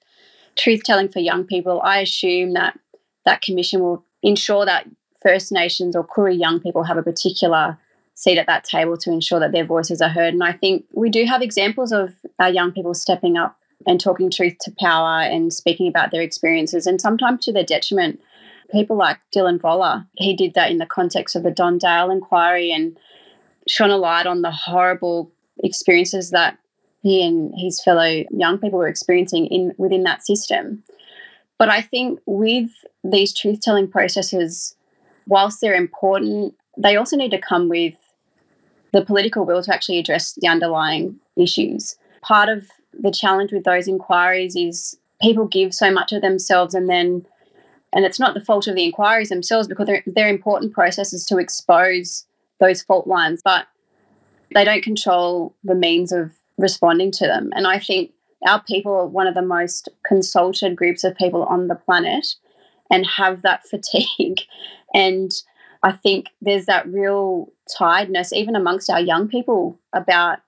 truth 0.55 0.83
telling 0.83 1.09
for 1.09 1.19
young 1.19 1.45
people, 1.45 1.81
I 1.81 1.99
assume 1.99 2.53
that 2.53 2.77
that 3.25 3.41
commission 3.41 3.81
will 3.81 4.03
ensure 4.23 4.65
that 4.65 4.87
First 5.21 5.51
Nations 5.51 5.95
or 5.95 6.05
Koori 6.05 6.39
young 6.39 6.59
people 6.59 6.83
have 6.83 6.97
a 6.97 7.03
particular 7.03 7.77
seat 8.17 8.39
at 8.39 8.47
that 8.47 8.63
table 8.63 8.97
to 8.97 9.11
ensure 9.11 9.39
that 9.39 9.51
their 9.51 9.63
voices 9.63 10.01
are 10.01 10.09
heard. 10.09 10.33
And 10.33 10.43
I 10.43 10.51
think 10.51 10.83
we 10.91 11.07
do 11.07 11.23
have 11.25 11.43
examples 11.43 11.91
of 11.91 12.15
our 12.39 12.49
young 12.49 12.71
people 12.71 12.95
stepping 12.95 13.37
up 13.37 13.55
and 13.85 14.01
talking 14.01 14.31
truth 14.31 14.55
to 14.61 14.73
power 14.79 15.21
and 15.21 15.53
speaking 15.53 15.87
about 15.87 16.09
their 16.09 16.23
experiences, 16.23 16.87
and 16.87 16.99
sometimes 16.99 17.45
to 17.45 17.53
their 17.53 17.63
detriment. 17.63 18.19
People 18.71 18.97
like 18.97 19.19
Dylan 19.33 19.59
Voller, 19.59 20.05
he 20.15 20.35
did 20.35 20.55
that 20.55 20.71
in 20.71 20.79
the 20.79 20.85
context 20.87 21.35
of 21.35 21.43
the 21.43 21.51
Don 21.51 21.77
Dale 21.77 22.09
inquiry 22.09 22.71
and 22.71 22.97
shone 23.67 23.91
a 23.91 23.97
light 23.97 24.25
on 24.25 24.41
the 24.41 24.51
horrible 24.51 25.31
experiences 25.63 26.31
that 26.31 26.57
he 27.03 27.23
and 27.25 27.53
his 27.55 27.81
fellow 27.83 28.25
young 28.31 28.57
people 28.57 28.79
were 28.79 28.87
experiencing 28.87 29.45
in 29.45 29.73
within 29.77 30.03
that 30.03 30.25
system. 30.25 30.83
But 31.59 31.69
I 31.69 31.81
think 31.81 32.19
with 32.25 32.71
these 33.03 33.31
truth 33.31 33.61
telling 33.61 33.87
processes, 33.87 34.75
whilst 35.27 35.61
they're 35.61 35.75
important, 35.75 36.55
they 36.77 36.97
also 36.97 37.15
need 37.15 37.31
to 37.31 37.39
come 37.39 37.69
with 37.69 37.93
the 38.93 39.05
political 39.05 39.45
will 39.45 39.61
to 39.63 39.73
actually 39.73 39.99
address 39.99 40.33
the 40.33 40.47
underlying 40.47 41.19
issues. 41.35 41.95
Part 42.21 42.49
of 42.49 42.67
the 42.93 43.11
challenge 43.11 43.51
with 43.51 43.63
those 43.63 43.87
inquiries 43.87 44.55
is 44.55 44.97
people 45.21 45.45
give 45.45 45.73
so 45.73 45.91
much 45.91 46.11
of 46.11 46.21
themselves 46.21 46.73
and 46.73 46.89
then 46.89 47.25
and 47.93 48.05
it's 48.05 48.19
not 48.19 48.33
the 48.33 48.43
fault 48.43 48.67
of 48.67 48.75
the 48.75 48.83
inquiries 48.83 49.29
themselves 49.29 49.67
because 49.67 49.87
they're, 49.87 50.03
they're 50.05 50.27
important 50.27 50.73
processes 50.73 51.25
to 51.25 51.37
expose 51.37 52.25
those 52.59 52.81
fault 52.81 53.07
lines 53.07 53.41
but 53.43 53.67
they 54.53 54.63
don't 54.63 54.83
control 54.83 55.55
the 55.63 55.75
means 55.75 56.11
of 56.11 56.31
responding 56.57 57.11
to 57.11 57.25
them 57.25 57.51
and 57.55 57.65
i 57.67 57.79
think 57.79 58.11
our 58.47 58.61
people 58.63 58.93
are 58.93 59.07
one 59.07 59.27
of 59.27 59.35
the 59.35 59.41
most 59.41 59.89
consulted 60.05 60.75
groups 60.75 61.03
of 61.03 61.15
people 61.15 61.43
on 61.43 61.67
the 61.67 61.75
planet 61.75 62.35
and 62.91 63.05
have 63.05 63.41
that 63.41 63.67
fatigue 63.69 64.41
and 64.93 65.31
I 65.83 65.91
think 65.91 66.27
there's 66.41 66.65
that 66.65 66.87
real 66.87 67.51
tiredness, 67.75 68.33
even 68.33 68.55
amongst 68.55 68.89
our 68.89 68.99
young 68.99 69.27
people, 69.27 69.79
about 69.93 70.39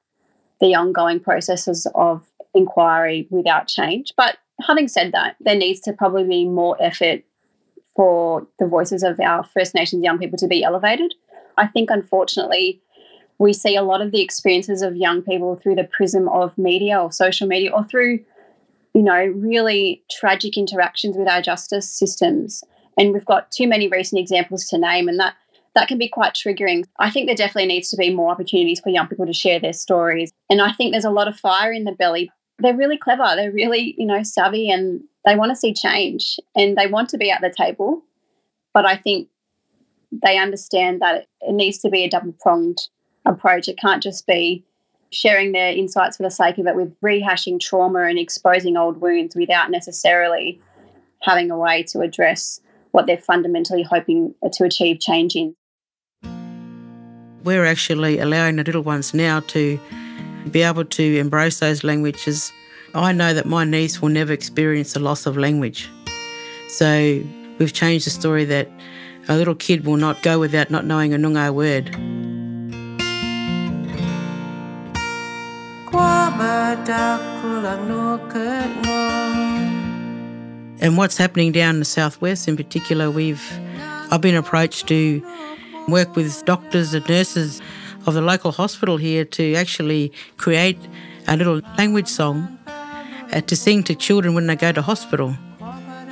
the 0.62 0.76
ongoing 0.76 1.20
processes 1.20 1.88
of 1.96 2.26
inquiry 2.54 3.28
without 3.30 3.68
change. 3.68 4.14
But 4.18 4.38
having 4.62 4.88
said 4.88 5.12
that, 5.14 5.36
there 5.40 5.56
needs 5.56 5.80
to 5.82 5.94
probably 5.94 6.26
be 6.26 6.46
more 6.46 6.76
effort 6.82 7.24
for 7.96 8.48
the 8.60 8.68
voices 8.68 9.04
of 9.04 9.20
our 9.20 9.44
First 9.44 9.76
Nations 9.76 10.04
young 10.04 10.18
people 10.18 10.38
to 10.38 10.48
be 10.48 10.64
elevated. 10.64 11.14
I 11.58 11.68
think, 11.68 11.90
unfortunately, 11.90 12.82
we 13.38 13.54
see 13.54 13.76
a 13.76 13.84
lot 13.84 14.02
of 14.02 14.12
the 14.12 14.22
experiences 14.22 14.82
of 14.82 14.96
young 14.96 15.22
people 15.22 15.56
through 15.56 15.76
the 15.76 15.84
prism 15.86 16.28
of 16.30 16.58
media 16.58 17.00
or 17.00 17.12
social 17.12 17.48
media 17.48 17.72
or 17.72 17.86
through, 17.86 18.20
you 18.94 19.02
know, 19.02 19.26
really 19.36 20.04
tragic 20.12 20.58
interactions 20.58 21.18
with 21.18 21.28
our 21.28 21.42
justice 21.42 21.90
systems. 21.90 22.64
And 22.98 23.14
we've 23.14 23.26
got 23.26 23.52
too 23.52 23.68
many 23.68 23.88
recent 23.88 24.20
examples 24.20 24.66
to 24.68 24.78
name, 24.78 25.08
and 25.08 25.20
that 25.20 25.36
that 25.80 25.88
can 25.88 25.98
be 25.98 26.10
quite 26.10 26.34
triggering. 26.34 26.84
I 27.00 27.10
think 27.10 27.28
there 27.28 27.36
definitely 27.36 27.68
needs 27.68 27.90
to 27.92 27.96
be 27.96 28.14
more 28.14 28.32
opportunities 28.32 28.82
for 28.82 28.90
young 28.90 29.08
people 29.08 29.26
to 29.26 29.32
share 29.32 29.62
their 29.62 29.72
stories. 29.72 30.34
And 30.50 30.62
I 30.62 30.74
think 30.74 30.92
there's 30.92 31.06
a 31.06 31.10
lot 31.10 31.30
of 31.30 31.40
fire 31.40 31.72
in 31.72 31.86
the 31.86 31.94
belly. 31.94 32.30
They're 32.58 32.76
really 32.76 32.98
clever. 32.98 33.32
They're 33.36 33.54
really, 33.54 33.96
you 33.98 34.06
know, 34.06 34.22
savvy 34.22 34.70
and 34.70 35.02
they 35.26 35.38
want 35.38 35.52
to 35.52 35.56
see 35.56 35.74
change 35.74 36.38
and 36.54 36.78
they 36.78 36.88
want 36.88 37.08
to 37.10 37.18
be 37.18 37.32
at 37.32 37.40
the 37.40 37.50
table. 37.50 38.04
But 38.74 38.86
I 38.86 38.98
think 38.98 39.30
they 40.12 40.38
understand 40.38 41.02
that 41.02 41.28
it 41.40 41.54
needs 41.54 41.78
to 41.78 41.90
be 41.90 42.04
a 42.04 42.10
double 42.10 42.36
pronged 42.42 42.90
approach. 43.26 43.70
It 43.70 43.80
can't 43.80 44.04
just 44.04 44.28
be 44.28 44.66
sharing 45.12 45.54
their 45.54 45.72
insights 45.72 46.18
for 46.18 46.24
the 46.24 46.30
sake 46.30 46.58
of 46.58 46.68
it 46.68 46.76
with 46.76 46.94
rehashing 47.00 47.58
trauma 47.58 48.02
and 48.02 48.20
exposing 48.20 48.76
old 48.76 49.00
wounds 49.00 49.34
without 49.34 49.72
necessarily 49.72 50.62
having 51.22 51.50
a 51.50 51.58
way 51.58 51.84
to 51.84 52.02
address 52.02 52.60
what 52.92 53.08
they're 53.08 53.18
fundamentally 53.18 53.84
hoping 53.84 54.34
to 54.52 54.64
achieve 54.66 55.00
change 55.00 55.36
in. 55.36 55.56
We're 57.44 57.66
actually 57.66 58.20
allowing 58.20 58.58
the 58.58 58.64
little 58.64 58.82
ones 58.82 59.14
now 59.14 59.40
to 59.42 59.80
be 60.52 60.62
able 60.62 60.86
to 60.86 61.18
embrace 61.18 61.60
those 61.60 61.84
languages. 61.84 62.52
I 62.94 63.12
know 63.12 63.34
that 63.34 63.46
my 63.46 63.64
niece 63.64 64.02
will 64.02 64.10
never 64.10 64.34
experience 64.34 64.94
the 64.94 65.00
loss 65.00 65.26
of 65.26 65.38
language. 65.38 65.90
So 66.70 67.24
we've 67.58 67.74
changed 67.74 68.06
the 68.06 68.12
story 68.12 68.46
that 68.46 68.70
a 69.28 69.36
little 69.36 69.56
kid 69.56 69.86
will 69.86 69.98
not 69.98 70.22
go 70.24 70.40
without 70.40 70.70
not 70.70 70.86
knowing 70.86 71.14
a 71.14 71.18
Noongar 71.18 71.54
word. 71.54 71.96
And 80.82 80.98
what's 80.98 81.18
happening 81.18 81.52
down 81.52 81.76
in 81.76 81.80
the 81.80 81.86
southwest 81.86 82.48
in 82.48 82.56
particular, 82.56 83.12
we've 83.12 83.44
I've 84.12 84.22
been 84.22 84.36
approached 84.36 84.88
to 84.88 85.22
work 85.92 86.16
with 86.16 86.44
doctors 86.46 86.94
and 86.94 87.08
nurses 87.10 87.62
of 88.06 88.14
the 88.14 88.22
local 88.22 88.52
hospital 88.52 88.98
here 88.98 89.26
to 89.26 89.56
actually 89.56 90.12
create 90.38 90.80
a 91.28 91.36
little 91.36 91.62
language 91.78 92.08
song 92.08 92.58
uh, 92.68 93.42
to 93.42 93.56
sing 93.56 93.84
to 93.84 93.96
children 93.96 94.34
when 94.34 94.48
they 94.48 94.56
go 94.56 94.72
to 94.72 94.82
hospital. 94.82 95.36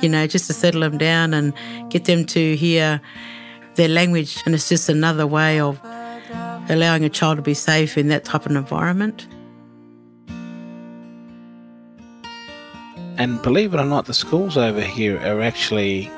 You 0.00 0.08
know, 0.08 0.26
just 0.26 0.46
to 0.46 0.52
settle 0.52 0.82
them 0.82 0.96
down 0.98 1.34
and 1.34 1.52
get 1.90 2.04
them 2.04 2.24
to 2.26 2.56
hear 2.56 3.00
their 3.74 3.88
language. 3.88 4.40
And 4.46 4.54
it's 4.54 4.68
just 4.68 4.88
another 4.88 5.26
way 5.26 5.58
of 5.58 5.80
allowing 6.68 7.04
a 7.04 7.08
child 7.08 7.36
to 7.36 7.42
be 7.42 7.54
safe 7.54 7.98
in 7.98 8.08
that 8.08 8.24
type 8.24 8.46
of 8.46 8.52
environment. 8.52 9.26
And 13.16 13.42
believe 13.42 13.74
it 13.74 13.80
or 13.80 13.84
not, 13.84 14.06
the 14.06 14.14
schools 14.14 14.56
over 14.56 14.80
here 14.80 15.18
are 15.18 15.40
actually 15.40 16.08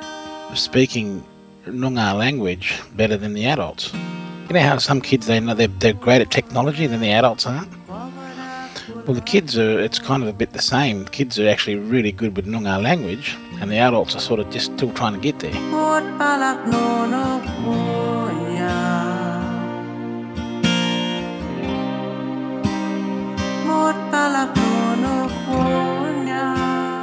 speaking 0.54 1.24
Noongar 1.66 2.16
language 2.16 2.80
better 2.96 3.16
than 3.16 3.34
the 3.34 3.44
adults. 3.46 3.92
You 4.48 4.54
know 4.54 4.60
how 4.60 4.78
some 4.78 5.00
kids 5.00 5.26
they 5.26 5.38
know 5.38 5.54
they're, 5.54 5.68
they're 5.68 5.92
great 5.92 6.22
at 6.22 6.30
technology 6.30 6.86
than 6.86 7.00
the 7.00 7.10
adults 7.10 7.46
aren't. 7.46 7.70
Well, 9.06 9.14
the 9.14 9.20
kids 9.20 9.58
are. 9.58 9.78
It's 9.78 9.98
kind 9.98 10.22
of 10.22 10.28
a 10.28 10.32
bit 10.32 10.52
the 10.52 10.62
same. 10.62 11.04
The 11.04 11.10
kids 11.10 11.38
are 11.38 11.48
actually 11.48 11.76
really 11.76 12.12
good 12.12 12.36
with 12.36 12.46
Noongar 12.46 12.82
language, 12.82 13.36
and 13.60 13.70
the 13.70 13.76
adults 13.76 14.16
are 14.16 14.20
sort 14.20 14.40
of 14.40 14.50
just 14.50 14.72
still 14.76 14.92
trying 14.92 15.14
to 15.14 15.20
get 15.20 15.38
there. 15.40 15.52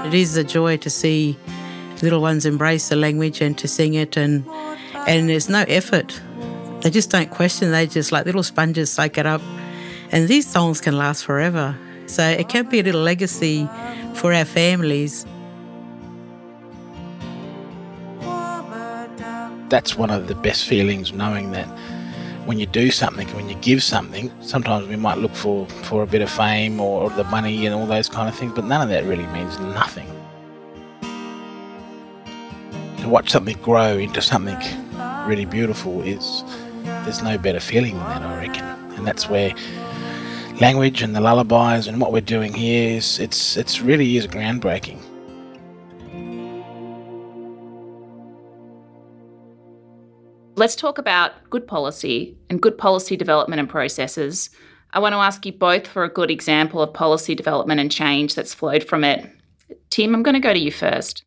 It 0.08 0.14
is 0.14 0.38
a 0.38 0.44
joy 0.44 0.78
to 0.78 0.90
see 0.90 1.38
little 2.02 2.22
ones 2.22 2.46
embrace 2.46 2.90
the 2.90 2.96
language 2.96 3.42
and 3.42 3.58
to 3.58 3.68
sing 3.68 3.94
it, 3.94 4.18
and 4.18 4.46
and 5.08 5.30
there's 5.30 5.50
no 5.50 5.64
effort. 5.68 6.20
They 6.82 6.90
just 6.90 7.10
don't 7.10 7.30
question. 7.30 7.72
They 7.72 7.88
just 7.88 8.12
like 8.12 8.26
little 8.26 8.44
sponges 8.44 8.92
soak 8.92 9.18
it 9.18 9.26
up, 9.26 9.42
and 10.12 10.28
these 10.28 10.48
songs 10.48 10.82
can 10.82 10.98
last 10.98 11.26
forever. 11.26 11.76
So 12.06 12.24
it 12.24 12.48
can 12.50 12.68
be 12.70 12.80
a 12.80 12.84
little 12.84 13.02
legacy 13.02 13.68
for 14.14 14.34
our 14.34 14.46
families. 14.46 15.26
That's 19.70 19.98
one 19.98 20.10
of 20.10 20.28
the 20.28 20.36
best 20.36 20.66
feelings, 20.66 21.12
knowing 21.12 21.52
that 21.52 21.68
when 22.46 22.58
you 22.58 22.66
do 22.66 22.90
something, 22.92 23.28
when 23.36 23.50
you 23.50 23.56
give 23.56 23.84
something, 23.84 24.32
sometimes 24.42 24.88
we 24.88 24.96
might 24.96 25.18
look 25.18 25.36
for, 25.36 25.68
for 25.84 26.02
a 26.04 26.08
bit 26.08 26.22
of 26.22 26.30
fame 26.30 26.80
or 26.80 27.10
the 27.10 27.26
money 27.26 27.66
and 27.66 27.76
all 27.76 27.86
those 27.86 28.08
kind 28.08 28.30
of 28.30 28.36
things, 28.36 28.54
but 28.56 28.64
none 28.64 28.82
of 28.82 28.88
that 28.88 29.04
really 29.04 29.28
means 29.28 29.60
nothing. 29.60 30.08
To 33.08 33.14
watch 33.14 33.30
something 33.30 33.58
grow 33.62 33.98
into 33.98 34.22
something 34.22 34.58
really 35.26 35.46
beautiful 35.46 36.02
is 36.02 36.44
there's 36.84 37.24
no 37.24 37.38
better 37.38 37.62
feeling 37.62 37.98
than 37.98 38.06
that, 38.06 38.22
I 38.22 38.48
reckon. 38.48 38.66
And 38.98 39.08
that's 39.08 39.30
where 39.30 39.54
language 40.60 41.02
and 41.02 41.16
the 41.16 41.22
lullabies 41.22 41.88
and 41.88 42.02
what 42.02 42.12
we're 42.12 42.20
doing 42.20 42.54
here 42.54 42.98
is 42.98 43.18
it's 43.18 43.56
it's 43.56 43.80
really 43.80 44.18
is 44.18 44.28
groundbreaking. 44.28 45.00
Let's 50.58 50.76
talk 50.76 50.98
about 50.98 51.32
good 51.50 51.66
policy 51.66 52.38
and 52.50 52.62
good 52.62 52.78
policy 52.78 53.16
development 53.16 53.62
and 53.62 53.70
processes. 53.70 54.50
I 54.92 55.00
want 55.00 55.14
to 55.14 55.20
ask 55.20 55.46
you 55.46 55.54
both 55.54 55.88
for 55.88 56.04
a 56.04 56.10
good 56.10 56.30
example 56.30 56.82
of 56.82 56.94
policy 56.94 57.36
development 57.36 57.80
and 57.80 57.90
change 57.90 58.36
that's 58.36 58.54
flowed 58.54 58.84
from 58.84 59.06
it. 59.06 59.26
Tim, 59.92 60.14
I'm 60.14 60.24
going 60.24 60.34
to 60.34 60.42
go 60.42 60.52
to 60.52 60.60
you 60.60 60.74
first. 60.74 61.24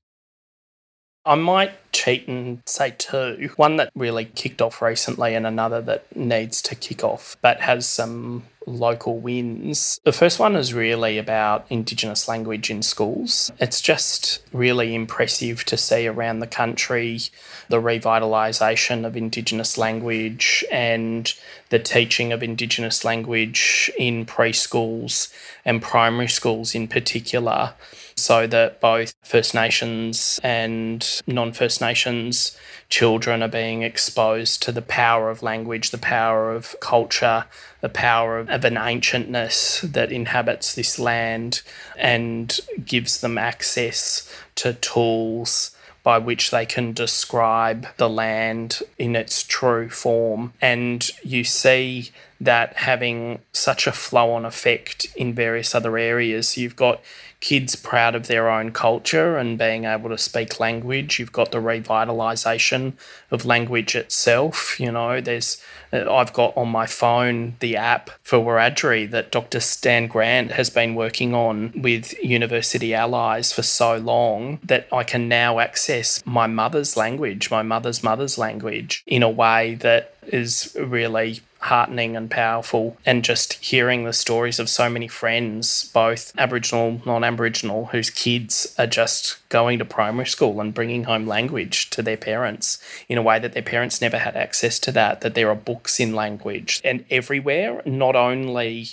I 1.24 1.35
might 1.35 1.92
cheat 1.92 2.26
and 2.28 2.62
say 2.64 2.94
two. 2.96 3.50
One 3.56 3.76
that 3.76 3.90
really 3.94 4.24
kicked 4.24 4.62
off 4.62 4.80
recently, 4.80 5.35
and 5.35 5.46
another 5.46 5.80
that 5.83 6.16
needs 6.16 6.62
to 6.62 6.74
kick 6.74 7.04
off, 7.04 7.37
but 7.42 7.61
has 7.61 7.87
some 7.87 8.44
local 8.66 9.18
wins. 9.18 10.00
The 10.04 10.12
first 10.12 10.38
one 10.38 10.56
is 10.56 10.72
really 10.72 11.18
about 11.18 11.66
Indigenous 11.70 12.28
language 12.28 12.70
in 12.70 12.83
schools. 12.83 13.50
It's 13.59 13.80
just 13.80 14.42
really 14.52 14.94
impressive 14.94 15.64
to 15.66 15.76
see 15.76 16.06
around 16.06 16.40
the 16.40 16.46
country 16.46 17.20
the 17.68 17.80
revitalisation 17.80 19.04
of 19.06 19.16
Indigenous 19.16 19.76
language 19.78 20.64
and 20.70 21.33
the 21.70 21.78
teaching 21.78 22.33
of 22.33 22.42
Indigenous 22.42 23.04
language 23.04 23.90
in 23.98 24.26
preschools 24.26 25.33
and 25.64 25.83
primary 25.83 26.28
schools 26.28 26.74
in 26.74 26.88
particular 26.88 27.74
so 28.20 28.46
that 28.46 28.80
both 28.80 29.14
First 29.22 29.54
Nations 29.54 30.38
and 30.42 31.20
non 31.26 31.52
First 31.52 31.80
Nations 31.80 32.56
children 32.88 33.42
are 33.42 33.48
being 33.48 33.83
exposed 33.83 34.62
to 34.62 34.72
the 34.72 34.83
power 34.83 35.30
of 35.30 35.42
language, 35.42 35.90
the 35.90 35.98
power 35.98 36.52
of 36.52 36.76
culture, 36.80 37.44
the 37.80 37.88
power 37.88 38.38
of, 38.38 38.48
of 38.50 38.64
an 38.64 38.76
ancientness 38.76 39.80
that 39.92 40.12
inhabits 40.12 40.74
this 40.74 40.98
land 40.98 41.62
and 41.96 42.61
gives 42.85 43.20
them 43.20 43.38
access 43.38 44.30
to 44.56 44.74
tools 44.74 45.76
by 46.02 46.18
which 46.18 46.50
they 46.50 46.64
can 46.64 46.92
describe 46.92 47.87
the 47.96 48.09
land 48.09 48.80
in 48.98 49.14
its 49.14 49.42
true 49.42 49.88
form. 49.88 50.52
And 50.61 51.09
you 51.22 51.44
see 51.44 52.11
that 52.40 52.74
having 52.78 53.38
such 53.52 53.87
a 53.87 53.92
flow 53.92 54.33
on 54.33 54.44
effect 54.44 55.06
in 55.14 55.35
various 55.35 55.74
other 55.74 55.98
areas. 55.98 56.56
You've 56.56 56.76
got 56.76 57.00
kids 57.40 57.74
proud 57.74 58.14
of 58.14 58.26
their 58.26 58.50
own 58.50 58.70
culture 58.70 59.38
and 59.38 59.59
being 59.59 59.87
able 59.87 60.11
to 60.11 60.18
speak 60.18 60.61
language. 60.61 61.18
You've 61.18 61.33
got 61.33 61.53
the 61.53 61.59
revitalisation 61.59 62.92
of 63.31 63.46
language 63.46 63.96
itself. 63.96 64.79
You 64.79 64.92
know, 64.92 65.20
there's 65.20 65.62
uh, 65.92 66.12
I've 66.12 66.33
got 66.33 66.57
on 66.57 66.68
my 66.68 66.87
phone 66.87 67.57
the 67.61 67.76
app 67.76 68.11
for 68.22 68.38
Wiradjuri 68.38 69.11
that 69.11 69.33
Dr. 69.33 69.61
Stan 69.61 70.07
Grant 70.07 70.53
has 70.53 70.70
been 70.70 70.94
working 70.94 71.35
on 71.35 71.72
with 71.74 72.12
University 72.22 72.94
Allies 72.94 73.53
for 73.53 73.62
so 73.62 73.96
long 73.96 74.59
that 74.64 74.87
I 74.92 75.03
can 75.03 75.29
now 75.29 75.59
access 75.59 76.24
my 76.26 76.46
mother's 76.46 76.96
language, 76.96 77.50
my 77.50 77.62
mother's 77.62 78.05
mother's 78.05 78.37
language, 78.37 79.03
in 79.07 79.22
a 79.22 79.31
way 79.31 79.74
that 79.76 80.14
is 80.24 80.76
really 80.79 81.40
heartening 81.61 82.16
and 82.16 82.31
powerful. 82.31 82.96
And 83.07 83.25
just 83.25 83.55
hearing 83.55 84.05
the 84.05 84.12
stories 84.12 84.59
of 84.59 84.68
so 84.68 84.88
many 84.88 85.09
friends, 85.09 85.90
both 85.92 86.33
Aboriginal, 86.38 87.01
non 87.05 87.23
Aboriginal, 87.23 87.87
whose 87.87 88.11
kids 88.11 88.75
are 88.79 88.87
just 88.87 89.37
going 89.49 89.79
to 89.79 89.85
primary 89.85 90.27
school 90.27 90.61
and 90.61 90.75
bringing 90.75 91.05
home 91.05 91.27
language 91.27 91.90
to 91.90 92.03
their 92.03 92.16
parents 92.16 92.83
in 93.09 93.18
a 93.18 93.23
way 93.23 93.38
that 93.38 93.53
their 93.53 93.62
parents 93.62 94.01
never 94.01 94.18
had 94.18 94.37
access 94.37 94.79
to 94.81 94.92
that, 94.92 95.20
that 95.20 95.35
there 95.35 95.49
are 95.51 95.55
books 95.55 96.01
in 96.01 96.14
language 96.14 96.81
and 96.83 97.05
everywhere, 97.11 97.83
not 97.85 98.16
only 98.16 98.88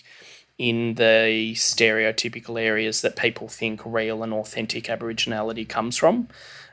in 0.58 0.96
the 0.96 1.54
stereotypical 1.54 2.60
areas 2.60 3.02
that 3.02 3.16
people 3.16 3.48
think 3.48 3.82
real 3.86 4.24
and 4.24 4.34
authentic 4.34 4.86
Aboriginality 4.86 5.68
comes 5.68 5.98
from, 5.98 6.28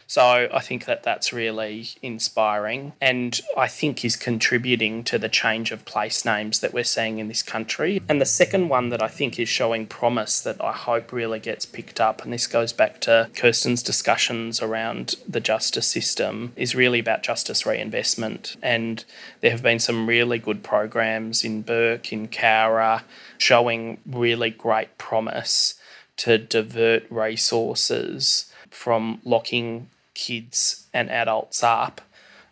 so 0.06 0.48
I 0.52 0.60
think 0.60 0.84
that 0.84 1.02
that's 1.02 1.32
really 1.32 1.88
inspiring 2.02 2.92
and 3.00 3.40
I 3.56 3.68
think 3.68 4.04
is 4.04 4.16
contributing 4.16 5.04
to 5.04 5.18
the 5.18 5.28
change 5.28 5.72
of 5.72 5.84
place 5.84 6.24
names 6.24 6.60
that 6.60 6.74
we're 6.74 6.84
seeing 6.84 7.18
in 7.18 7.28
this 7.28 7.42
country. 7.42 8.02
And 8.08 8.20
the 8.20 8.26
second 8.26 8.68
one 8.68 8.90
that 8.90 9.02
I 9.02 9.08
think 9.08 9.38
is 9.38 9.48
showing 9.48 9.86
promise 9.86 10.40
that 10.40 10.62
I 10.62 10.72
hope 10.72 11.12
really 11.12 11.40
gets 11.40 11.66
picked 11.66 12.00
up, 12.00 12.22
and 12.22 12.32
this 12.32 12.46
goes 12.46 12.72
back 12.72 13.00
to 13.02 13.30
Kirsten's 13.34 13.82
discussions 13.82 14.60
around 14.60 15.16
the 15.28 15.40
justice 15.40 15.86
system, 15.86 16.52
is 16.56 16.74
really 16.74 16.98
about 16.98 17.22
justice 17.22 17.66
reinvestment. 17.66 18.56
And 18.62 19.04
there 19.40 19.50
have 19.50 19.62
been 19.62 19.78
some 19.78 20.06
really 20.06 20.38
good 20.38 20.62
programs 20.62 21.44
in 21.44 21.62
Bourke, 21.62 22.12
in 22.12 22.28
Cowra, 22.28 23.02
showing 23.38 23.98
really 24.06 24.50
great 24.50 24.96
promise 24.98 25.74
to 26.16 26.38
divert 26.38 27.10
resources 27.10 28.52
from 28.70 29.20
locking 29.24 29.88
kids 30.14 30.86
and 30.92 31.10
adults 31.10 31.62
up 31.62 32.00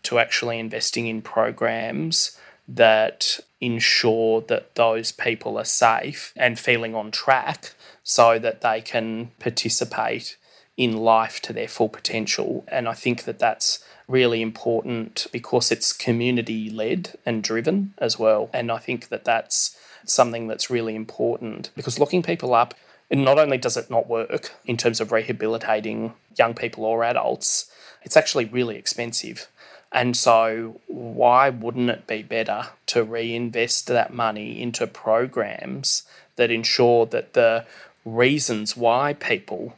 to 0.05 0.18
actually 0.18 0.59
investing 0.59 1.07
in 1.07 1.22
programs 1.22 2.37
that 2.68 3.40
ensure 3.61 4.40
that 4.42 4.75
those 4.75 5.12
people 5.12 5.57
are 5.59 5.64
safe 5.64 6.33
and 6.37 6.59
feeling 6.59 6.94
on 6.94 7.11
track 7.11 7.75
so 8.03 8.38
that 8.38 8.61
they 8.61 8.81
can 8.81 9.31
participate 9.38 10.37
in 10.77 10.96
life 10.96 11.40
to 11.40 11.53
their 11.53 11.68
full 11.68 11.88
potential. 11.88 12.64
And 12.68 12.88
I 12.88 12.94
think 12.94 13.25
that 13.25 13.38
that's 13.38 13.85
really 14.09 14.42
important 14.42 15.27
because 15.33 15.70
it's 15.70 15.92
community 15.92 16.70
led 16.70 17.16
and 17.25 17.42
driven 17.42 17.94
as 17.98 18.18
well. 18.18 18.51
And 18.53 18.72
I 18.72 18.79
think 18.79 19.09
that 19.09 19.25
that's 19.25 19.77
something 20.05 20.48
that's 20.48 20.70
really 20.70 20.96
important 20.96 21.70
because 21.77 22.01
locking 22.01 22.22
people 22.22 22.55
up 22.55 22.75
and 23.12 23.27
not 23.27 23.38
only 23.38 23.59
does 23.59 23.77
it 23.77 23.90
not 23.90 24.09
work 24.09 24.53
in 24.64 24.79
terms 24.79 24.98
of 24.98 25.12
rehabilitating 25.12 26.14
young 26.37 26.55
people 26.55 26.87
or 26.87 27.05
adults, 27.05 27.70
it's 28.03 28.16
actually 28.16 28.46
really 28.46 28.77
expensive. 28.77 29.48
And 29.92 30.16
so, 30.16 30.81
why 30.87 31.51
wouldn't 31.51 31.90
it 31.90 32.07
be 32.07 32.22
better 32.22 32.68
to 32.87 33.05
reinvest 33.05 33.87
that 33.88 34.14
money 34.14 34.61
into 34.62 34.87
programs 34.87 36.05
that 36.37 36.51
ensure 36.51 37.05
that 37.07 37.35
the 37.35 37.66
reasons 38.07 38.79
why 38.79 39.12
people 39.12 39.77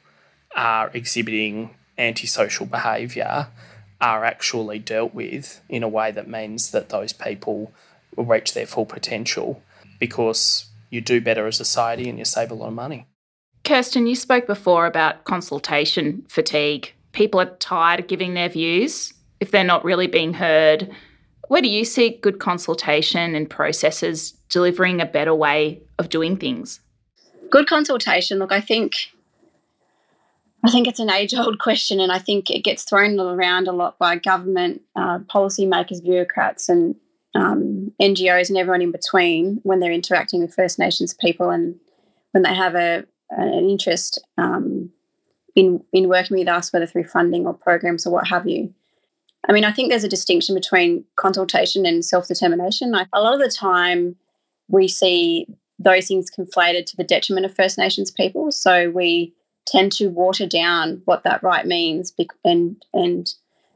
are 0.55 0.93
exhibiting 0.95 1.71
antisocial 1.99 2.67
behaviour 2.67 3.49
are 4.01 4.25
actually 4.25 4.79
dealt 4.79 5.13
with 5.13 5.61
in 5.69 5.83
a 5.83 5.89
way 5.89 6.13
that 6.13 6.29
means 6.29 6.71
that 6.71 6.91
those 6.91 7.13
people 7.13 7.73
will 8.15 8.25
reach 8.25 8.55
their 8.55 8.67
full 8.67 8.87
potential 8.87 9.61
because 9.99 10.67
you 10.89 11.01
do 11.01 11.21
better 11.21 11.49
as 11.49 11.59
a 11.59 11.65
society 11.65 12.09
and 12.09 12.21
you 12.21 12.25
save 12.25 12.53
a 12.53 12.55
lot 12.55 12.69
of 12.69 12.75
money. 12.75 13.09
Kirsten, 13.65 14.07
you 14.07 14.15
spoke 14.15 14.47
before 14.47 14.87
about 14.87 15.25
consultation 15.25 16.25
fatigue. 16.29 16.93
People 17.13 17.41
are 17.41 17.57
tired 17.57 18.01
of 18.01 18.07
giving 18.07 18.35
their 18.35 18.49
views 18.49 19.15
if 19.41 19.51
they're 19.51 19.65
not 19.65 19.85
really 19.85 20.07
being 20.07 20.35
heard. 20.35 20.91
Where 21.49 21.63
do 21.63 21.69
you 21.69 21.85
see 21.85 22.19
good 22.23 22.41
consultation 22.41 23.35
and 23.35 23.49
processes 23.49 24.33
delivering 24.51 25.01
a 25.01 25.07
better 25.07 25.35
way 25.35 25.81
of 25.99 26.09
doing 26.11 26.37
things? 26.37 26.81
Good 27.51 27.67
consultation. 27.67 28.39
Look, 28.39 28.53
I 28.53 28.61
think 28.61 29.11
I 30.65 30.71
think 30.71 30.89
it's 30.89 31.01
an 31.01 31.11
age-old 31.11 31.59
question, 31.67 32.01
and 32.01 32.11
I 32.11 32.19
think 32.19 32.51
it 32.51 32.65
gets 32.65 32.85
thrown 32.85 33.21
around 33.21 33.69
a 33.69 33.73
lot 33.73 33.99
by 33.99 34.17
government, 34.17 34.81
uh, 34.97 35.19
policymakers, 35.21 36.03
bureaucrats, 36.03 36.71
and 36.71 36.95
um, 37.35 37.93
NGOs, 38.01 38.49
and 38.49 38.57
everyone 38.57 38.81
in 38.81 38.91
between 38.91 39.61
when 39.63 39.81
they're 39.81 39.93
interacting 39.93 40.41
with 40.41 40.55
First 40.55 40.79
Nations 40.79 41.13
people, 41.13 41.51
and 41.51 41.77
when 42.33 42.43
they 42.43 42.55
have 42.55 42.75
a 42.75 43.05
an 43.31 43.69
interest 43.69 44.21
um, 44.39 44.91
in 45.55 45.83
in 45.93 46.09
working 46.09 46.39
with 46.39 46.49
us, 46.49 46.73
whether 46.73 46.87
through 46.87 47.05
funding 47.05 47.47
or 47.47 47.55
programs 47.55 48.07
or 48.07 48.13
what 48.13 48.29
have 48.29 48.47
you. 48.47 48.73
I 49.49 49.53
mean, 49.53 49.65
I 49.65 49.73
think 49.73 49.91
there's 49.91 50.05
a 50.05 50.09
distinction 50.09 50.55
between 50.55 51.05
consultation 51.17 51.85
and 51.87 52.05
self 52.05 52.29
determination. 52.29 52.95
A 52.95 53.21
lot 53.21 53.35
of 53.35 53.41
the 53.41 53.51
time, 53.51 54.17
we 54.69 54.89
see 54.89 55.47
those 55.79 56.09
things 56.09 56.31
conflated 56.31 56.87
to 56.87 56.97
the 56.97 57.05
detriment 57.05 57.47
of 57.47 57.55
First 57.55 57.79
Nations 57.79 58.11
people. 58.11 58.53
So 58.53 58.91
we 58.91 59.35
tend 59.67 59.93
to 59.93 60.09
water 60.09 60.47
down 60.47 61.03
what 61.05 61.25
that 61.25 61.43
right 61.43 61.67
means 61.67 62.13
and 62.45 62.83
and 62.93 63.35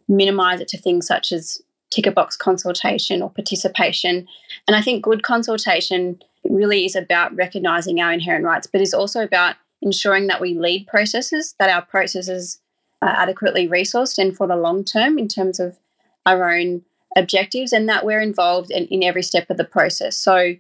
minimize 0.09 0.61
it 0.61 0.69
to 0.69 0.79
things 0.79 1.07
such 1.07 1.33
as 1.33 1.61
ticker 1.91 2.11
box 2.11 2.37
consultation 2.37 3.23
or 3.23 3.31
participation. 3.31 4.27
And 4.67 4.77
I 4.77 4.83
think 4.83 5.03
good 5.03 5.23
consultation 5.23 6.21
really 6.45 6.85
is 6.85 6.97
about 6.97 7.35
recognizing 7.35 8.01
our 8.01 8.13
inherent 8.13 8.45
rights, 8.45 8.67
but 8.67 8.81
is 8.81 8.95
also 8.95 9.23
about 9.23 9.57
ensuring 9.83 10.27
that 10.27 10.41
we 10.41 10.55
lead 10.55 10.87
processes, 10.87 11.55
that 11.59 11.71
our 11.71 11.83
processes 11.83 12.61
are 13.03 13.09
adequately 13.09 13.69
resourced 13.69 14.19
and 14.19 14.37
for 14.37 14.47
the 14.47 14.57
long 14.57 14.85
term 14.85 15.19
in 15.19 15.29
terms 15.29 15.61
of 15.61 15.79
our 16.27 16.51
own 16.51 16.83
objectives, 17.17 17.73
and 17.73 17.89
that 17.89 18.05
we're 18.05 18.21
involved 18.21 18.71
in, 18.71 18.87
in 18.87 19.03
every 19.03 19.23
step 19.23 19.49
of 19.51 19.57
the 19.57 19.65
process. 19.65 20.17
So, 20.17 20.55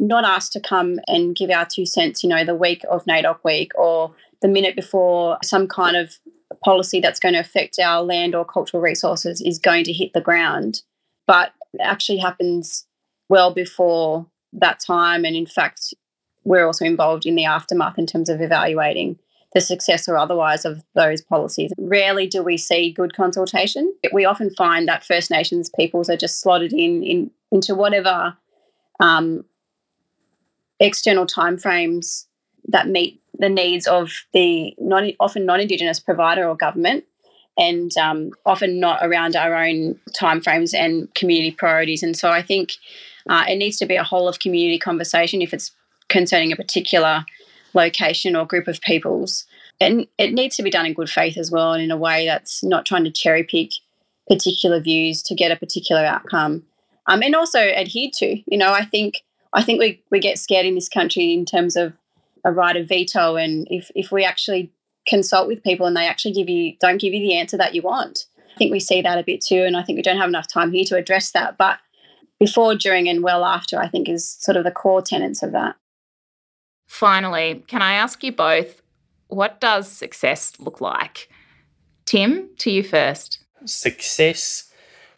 not 0.00 0.24
asked 0.24 0.52
to 0.52 0.60
come 0.60 0.98
and 1.06 1.36
give 1.36 1.50
our 1.50 1.64
two 1.64 1.86
cents, 1.86 2.24
you 2.24 2.28
know, 2.28 2.44
the 2.44 2.54
week 2.54 2.84
of 2.90 3.04
NAIDOC 3.04 3.38
week 3.44 3.70
or 3.76 4.12
the 4.44 4.48
minute 4.50 4.76
before 4.76 5.38
some 5.42 5.66
kind 5.66 5.96
of 5.96 6.18
policy 6.62 7.00
that's 7.00 7.18
going 7.18 7.32
to 7.32 7.40
affect 7.40 7.78
our 7.78 8.02
land 8.02 8.34
or 8.34 8.44
cultural 8.44 8.82
resources 8.82 9.40
is 9.40 9.58
going 9.58 9.84
to 9.84 9.92
hit 9.92 10.12
the 10.12 10.20
ground, 10.20 10.82
but 11.26 11.52
actually 11.80 12.18
happens 12.18 12.86
well 13.30 13.54
before 13.54 14.26
that 14.52 14.80
time. 14.80 15.24
And 15.24 15.34
in 15.34 15.46
fact, 15.46 15.94
we're 16.44 16.66
also 16.66 16.84
involved 16.84 17.24
in 17.24 17.36
the 17.36 17.46
aftermath 17.46 17.98
in 17.98 18.04
terms 18.04 18.28
of 18.28 18.42
evaluating 18.42 19.18
the 19.54 19.62
success 19.62 20.06
or 20.10 20.18
otherwise 20.18 20.66
of 20.66 20.82
those 20.94 21.22
policies. 21.22 21.72
Rarely 21.78 22.26
do 22.26 22.42
we 22.42 22.58
see 22.58 22.92
good 22.92 23.16
consultation. 23.16 23.94
We 24.12 24.26
often 24.26 24.54
find 24.56 24.86
that 24.88 25.06
First 25.06 25.30
Nations 25.30 25.70
peoples 25.74 26.10
are 26.10 26.18
just 26.18 26.42
slotted 26.42 26.74
in, 26.74 27.02
in 27.02 27.30
into 27.50 27.74
whatever 27.74 28.36
um, 29.00 29.46
external 30.80 31.24
timeframes 31.24 32.26
that 32.68 32.88
meet 32.88 33.22
the 33.38 33.48
needs 33.48 33.86
of 33.86 34.10
the 34.32 34.74
non, 34.78 35.12
often 35.20 35.46
non-Indigenous 35.46 36.00
provider 36.00 36.48
or 36.48 36.56
government 36.56 37.04
and 37.56 37.96
um, 37.96 38.30
often 38.44 38.80
not 38.80 39.00
around 39.02 39.36
our 39.36 39.54
own 39.54 39.98
timeframes 40.12 40.74
and 40.74 41.12
community 41.14 41.52
priorities. 41.52 42.02
And 42.02 42.16
so 42.16 42.30
I 42.30 42.42
think 42.42 42.72
uh, 43.28 43.44
it 43.48 43.56
needs 43.56 43.76
to 43.78 43.86
be 43.86 43.96
a 43.96 44.02
whole 44.02 44.28
of 44.28 44.40
community 44.40 44.78
conversation 44.78 45.40
if 45.40 45.54
it's 45.54 45.70
concerning 46.08 46.52
a 46.52 46.56
particular 46.56 47.24
location 47.72 48.36
or 48.36 48.46
group 48.46 48.68
of 48.68 48.80
peoples. 48.80 49.46
And 49.80 50.06
it 50.18 50.32
needs 50.32 50.56
to 50.56 50.62
be 50.62 50.70
done 50.70 50.86
in 50.86 50.94
good 50.94 51.10
faith 51.10 51.36
as 51.36 51.50
well, 51.50 51.72
and 51.72 51.82
in 51.82 51.90
a 51.90 51.96
way 51.96 52.26
that's 52.26 52.62
not 52.62 52.86
trying 52.86 53.04
to 53.04 53.10
cherry 53.10 53.42
pick 53.42 53.70
particular 54.28 54.80
views 54.80 55.22
to 55.24 55.34
get 55.34 55.50
a 55.50 55.56
particular 55.56 56.04
outcome. 56.04 56.62
Um, 57.06 57.22
and 57.22 57.34
also 57.34 57.58
adhered 57.58 58.12
to. 58.14 58.40
You 58.46 58.58
know, 58.58 58.72
I 58.72 58.84
think 58.84 59.22
I 59.52 59.62
think 59.62 59.80
we, 59.80 60.02
we 60.10 60.20
get 60.20 60.38
scared 60.38 60.66
in 60.66 60.74
this 60.74 60.88
country 60.88 61.32
in 61.32 61.44
terms 61.44 61.76
of 61.76 61.92
a 62.44 62.52
right 62.52 62.76
of 62.76 62.88
veto, 62.88 63.36
and 63.36 63.66
if 63.70 63.90
if 63.94 64.12
we 64.12 64.24
actually 64.24 64.72
consult 65.06 65.46
with 65.46 65.62
people 65.62 65.86
and 65.86 65.96
they 65.96 66.06
actually 66.06 66.32
give 66.32 66.48
you 66.48 66.74
don't 66.80 67.00
give 67.00 67.12
you 67.12 67.20
the 67.20 67.34
answer 67.34 67.56
that 67.56 67.74
you 67.74 67.82
want, 67.82 68.26
I 68.54 68.58
think 68.58 68.72
we 68.72 68.80
see 68.80 69.02
that 69.02 69.18
a 69.18 69.24
bit 69.24 69.40
too, 69.40 69.62
and 69.62 69.76
I 69.76 69.82
think 69.82 69.96
we 69.96 70.02
don't 70.02 70.18
have 70.18 70.28
enough 70.28 70.48
time 70.48 70.72
here 70.72 70.84
to 70.84 70.96
address 70.96 71.32
that. 71.32 71.56
But 71.58 71.78
before, 72.38 72.74
during, 72.74 73.08
and 73.08 73.22
well 73.22 73.44
after, 73.44 73.78
I 73.78 73.88
think 73.88 74.08
is 74.08 74.28
sort 74.28 74.56
of 74.56 74.64
the 74.64 74.70
core 74.70 75.02
tenets 75.02 75.42
of 75.42 75.52
that. 75.52 75.76
Finally, 76.86 77.64
can 77.66 77.82
I 77.82 77.94
ask 77.94 78.22
you 78.22 78.32
both, 78.32 78.82
what 79.28 79.60
does 79.60 79.90
success 79.90 80.52
look 80.58 80.80
like? 80.80 81.28
Tim, 82.04 82.50
to 82.58 82.70
you 82.70 82.82
first. 82.82 83.38
Success 83.64 84.70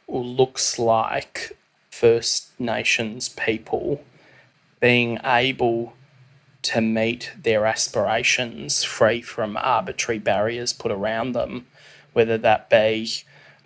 looks 0.09 0.79
like 0.79 1.57
First 1.91 2.59
Nations 2.61 3.29
people 3.29 4.05
being 4.81 5.19
able 5.25 5.95
to 6.67 6.81
meet 6.81 7.33
their 7.41 7.65
aspirations 7.65 8.83
free 8.83 9.23
from 9.23 9.57
arbitrary 9.57 10.19
barriers 10.19 10.73
put 10.73 10.91
around 10.91 11.33
them, 11.33 11.67
whether 12.13 12.37
that 12.39 12.69
be 12.69 13.09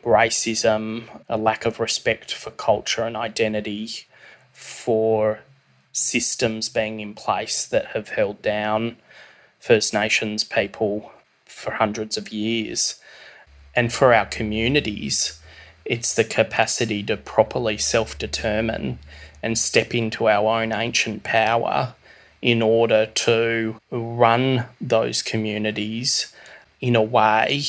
racism, 0.05 1.05
a 1.29 1.39
lack 1.39 1.65
of 1.65 1.81
respect 1.81 2.33
for 2.33 2.51
culture 2.51 3.03
and 3.03 3.17
identity, 3.17 4.07
for 4.53 5.41
systems 5.93 6.69
being 6.69 7.01
in 7.01 7.15
place 7.15 7.65
that 7.65 7.87
have 7.87 8.11
held 8.11 8.43
down 8.43 8.97
First 9.59 9.95
Nations 9.95 10.45
people 10.45 11.13
for 11.47 11.73
hundreds 11.73 12.17
of 12.17 12.31
years. 12.31 13.01
And 13.75 13.93
for 13.93 14.13
our 14.13 14.27
communities, 14.27 15.41
it's 15.85 16.15
the 16.15 16.25
capacity 16.25 17.03
to 17.05 17.17
properly 17.17 17.79
self 17.79 18.19
determine 18.19 18.99
and 19.43 19.57
step 19.59 19.95
into 19.95 20.29
our 20.29 20.61
own 20.61 20.73
ancient 20.73 21.23
power 21.23 21.95
in 22.42 22.62
order 22.62 23.07
to 23.07 23.76
run 23.90 24.64
those 24.81 25.22
communities 25.22 26.35
in 26.81 26.96
a 26.96 27.03
way 27.03 27.64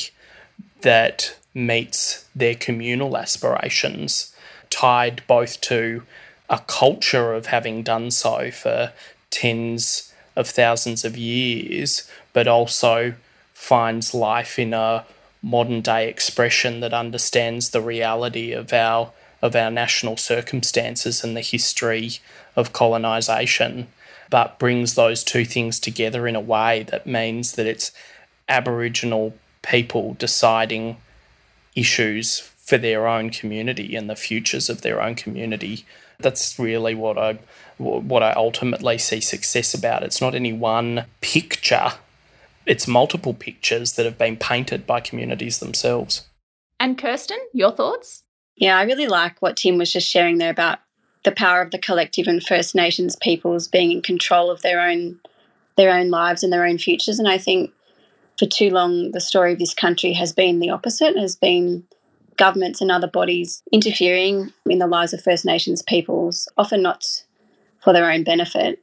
that 0.80 1.36
meets 1.54 2.26
their 2.34 2.54
communal 2.54 3.16
aspirations, 3.16 4.34
tied 4.70 5.22
both 5.26 5.60
to 5.60 6.02
a 6.48 6.58
culture 6.58 7.34
of 7.34 7.46
having 7.46 7.82
done 7.82 8.10
so 8.10 8.50
for 8.50 8.92
tens 9.30 10.12
of 10.34 10.48
thousands 10.48 11.04
of 11.04 11.16
years, 11.16 12.10
but 12.32 12.48
also 12.48 13.14
finds 13.52 14.14
life 14.14 14.58
in 14.58 14.72
a 14.72 15.04
modern 15.42 15.80
day 15.80 16.08
expression 16.08 16.80
that 16.80 16.94
understands 16.94 17.70
the 17.70 17.80
reality 17.80 18.52
of 18.52 18.72
our 18.72 19.12
of 19.40 19.56
our 19.56 19.72
national 19.72 20.16
circumstances 20.16 21.24
and 21.24 21.36
the 21.36 21.40
history 21.40 22.12
of 22.54 22.72
colonization, 22.72 23.88
but 24.32 24.58
brings 24.58 24.94
those 24.94 25.22
two 25.22 25.44
things 25.44 25.78
together 25.78 26.26
in 26.26 26.34
a 26.34 26.40
way 26.40 26.84
that 26.84 27.06
means 27.06 27.52
that 27.52 27.66
it's 27.66 27.92
Aboriginal 28.48 29.34
people 29.60 30.14
deciding 30.14 30.96
issues 31.76 32.38
for 32.38 32.78
their 32.78 33.06
own 33.06 33.28
community 33.28 33.94
and 33.94 34.08
the 34.08 34.16
futures 34.16 34.70
of 34.70 34.80
their 34.80 35.02
own 35.02 35.14
community 35.14 35.84
that's 36.20 36.58
really 36.58 36.94
what 36.94 37.18
I 37.18 37.38
what 37.76 38.22
I 38.22 38.32
ultimately 38.32 38.96
see 38.96 39.20
success 39.20 39.74
about. 39.74 40.02
It's 40.02 40.22
not 40.22 40.34
any 40.34 40.52
one 40.52 41.04
picture. 41.20 41.92
It's 42.64 42.88
multiple 42.88 43.34
pictures 43.34 43.94
that 43.94 44.06
have 44.06 44.16
been 44.16 44.36
painted 44.38 44.86
by 44.86 45.00
communities 45.00 45.58
themselves. 45.58 46.26
And 46.80 46.96
Kirsten, 46.96 47.40
your 47.52 47.72
thoughts? 47.72 48.22
Yeah, 48.56 48.78
I 48.78 48.84
really 48.84 49.08
like 49.08 49.42
what 49.42 49.56
Tim 49.56 49.76
was 49.76 49.92
just 49.92 50.08
sharing 50.08 50.38
there 50.38 50.50
about 50.50 50.78
the 51.24 51.32
power 51.32 51.62
of 51.62 51.70
the 51.70 51.78
collective 51.78 52.26
and 52.26 52.42
First 52.42 52.74
Nations 52.74 53.16
peoples 53.16 53.68
being 53.68 53.92
in 53.92 54.02
control 54.02 54.50
of 54.50 54.62
their 54.62 54.80
own 54.80 55.18
their 55.76 55.90
own 55.90 56.10
lives 56.10 56.42
and 56.42 56.52
their 56.52 56.66
own 56.66 56.76
futures. 56.76 57.18
And 57.18 57.28
I 57.28 57.38
think 57.38 57.72
for 58.38 58.46
too 58.46 58.70
long 58.70 59.12
the 59.12 59.20
story 59.20 59.52
of 59.52 59.58
this 59.58 59.72
country 59.72 60.12
has 60.12 60.32
been 60.32 60.60
the 60.60 60.70
opposite, 60.70 61.16
has 61.16 61.34
been 61.36 61.84
governments 62.36 62.80
and 62.80 62.90
other 62.90 63.06
bodies 63.06 63.62
interfering 63.72 64.52
in 64.66 64.78
the 64.78 64.86
lives 64.86 65.12
of 65.12 65.22
First 65.22 65.44
Nations 65.44 65.82
peoples, 65.82 66.48
often 66.58 66.82
not 66.82 67.04
for 67.82 67.92
their 67.92 68.10
own 68.10 68.24
benefit. 68.24 68.80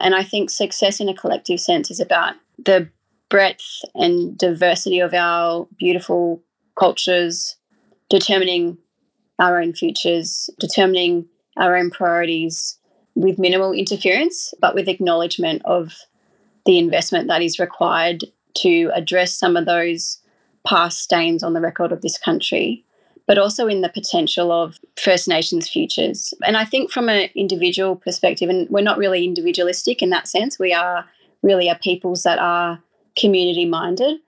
And 0.00 0.14
I 0.14 0.22
think 0.22 0.50
success 0.50 1.00
in 1.00 1.08
a 1.08 1.14
collective 1.14 1.60
sense 1.60 1.90
is 1.90 2.00
about 2.00 2.34
the 2.58 2.88
breadth 3.28 3.84
and 3.94 4.36
diversity 4.36 5.00
of 5.00 5.14
our 5.14 5.66
beautiful 5.78 6.42
cultures, 6.78 7.56
determining 8.10 8.78
our 9.38 9.60
own 9.60 9.72
futures, 9.72 10.50
determining 10.58 11.26
our 11.56 11.76
own 11.76 11.90
priorities 11.90 12.78
with 13.14 13.38
minimal 13.38 13.72
interference, 13.72 14.52
but 14.60 14.74
with 14.74 14.88
acknowledgement 14.88 15.62
of 15.64 15.94
the 16.66 16.78
investment 16.78 17.28
that 17.28 17.42
is 17.42 17.58
required 17.58 18.24
to 18.54 18.90
address 18.94 19.32
some 19.32 19.56
of 19.56 19.66
those 19.66 20.18
past 20.66 21.00
stains 21.00 21.42
on 21.42 21.54
the 21.54 21.60
record 21.60 21.92
of 21.92 22.02
this 22.02 22.18
country, 22.18 22.84
but 23.26 23.38
also 23.38 23.66
in 23.66 23.80
the 23.80 23.88
potential 23.88 24.52
of 24.52 24.78
First 25.00 25.28
Nations 25.28 25.68
futures. 25.68 26.34
And 26.44 26.56
I 26.56 26.64
think 26.64 26.90
from 26.90 27.08
an 27.08 27.28
individual 27.34 27.96
perspective, 27.96 28.50
and 28.50 28.68
we're 28.68 28.82
not 28.82 28.98
really 28.98 29.24
individualistic 29.24 30.02
in 30.02 30.10
that 30.10 30.28
sense, 30.28 30.58
we 30.58 30.72
are 30.72 31.04
really 31.42 31.68
a 31.68 31.76
peoples 31.76 32.24
that 32.24 32.38
are 32.38 32.82
community 33.16 33.64
minded. 33.64 34.18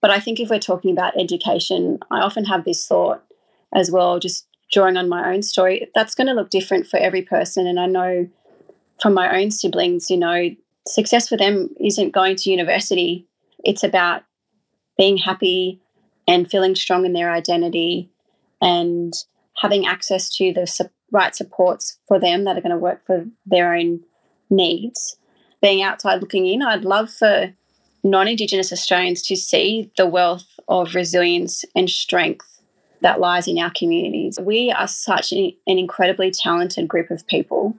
But 0.00 0.10
I 0.10 0.20
think 0.20 0.38
if 0.38 0.50
we're 0.50 0.58
talking 0.58 0.90
about 0.90 1.18
education, 1.18 1.98
I 2.10 2.20
often 2.20 2.44
have 2.44 2.64
this 2.64 2.86
thought 2.86 3.22
as 3.74 3.90
well, 3.90 4.18
just 4.18 4.46
drawing 4.72 4.96
on 4.96 5.08
my 5.08 5.32
own 5.32 5.42
story, 5.42 5.88
that's 5.94 6.14
going 6.14 6.26
to 6.26 6.32
look 6.34 6.50
different 6.50 6.86
for 6.86 6.98
every 6.98 7.22
person. 7.22 7.66
And 7.66 7.78
I 7.78 7.86
know 7.86 8.28
from 9.00 9.14
my 9.14 9.40
own 9.40 9.50
siblings, 9.50 10.10
you 10.10 10.16
know, 10.16 10.50
success 10.86 11.28
for 11.28 11.36
them 11.36 11.68
isn't 11.80 12.12
going 12.12 12.36
to 12.36 12.50
university, 12.50 13.26
it's 13.64 13.82
about 13.82 14.22
being 14.98 15.16
happy 15.16 15.80
and 16.28 16.50
feeling 16.50 16.74
strong 16.74 17.04
in 17.04 17.12
their 17.12 17.30
identity 17.30 18.10
and 18.60 19.12
having 19.56 19.86
access 19.86 20.34
to 20.36 20.52
the 20.52 20.66
su- 20.66 20.88
right 21.12 21.34
supports 21.34 21.98
for 22.06 22.18
them 22.18 22.44
that 22.44 22.56
are 22.56 22.60
going 22.60 22.70
to 22.70 22.76
work 22.76 23.04
for 23.06 23.24
their 23.46 23.74
own 23.74 24.00
needs. 24.50 25.16
Being 25.60 25.82
outside 25.82 26.20
looking 26.20 26.46
in, 26.46 26.62
I'd 26.62 26.84
love 26.84 27.10
for 27.10 27.52
non 28.02 28.28
Indigenous 28.28 28.72
Australians 28.72 29.22
to 29.22 29.36
see 29.36 29.90
the 29.96 30.06
wealth 30.06 30.46
of 30.68 30.94
resilience 30.94 31.64
and 31.74 31.88
strength 31.88 32.53
that 33.04 33.20
lies 33.20 33.46
in 33.46 33.58
our 33.58 33.70
communities. 33.70 34.40
We 34.40 34.72
are 34.72 34.88
such 34.88 35.30
an, 35.30 35.52
incredibly 35.66 36.30
talented 36.30 36.88
group 36.88 37.10
of 37.10 37.26
people. 37.26 37.76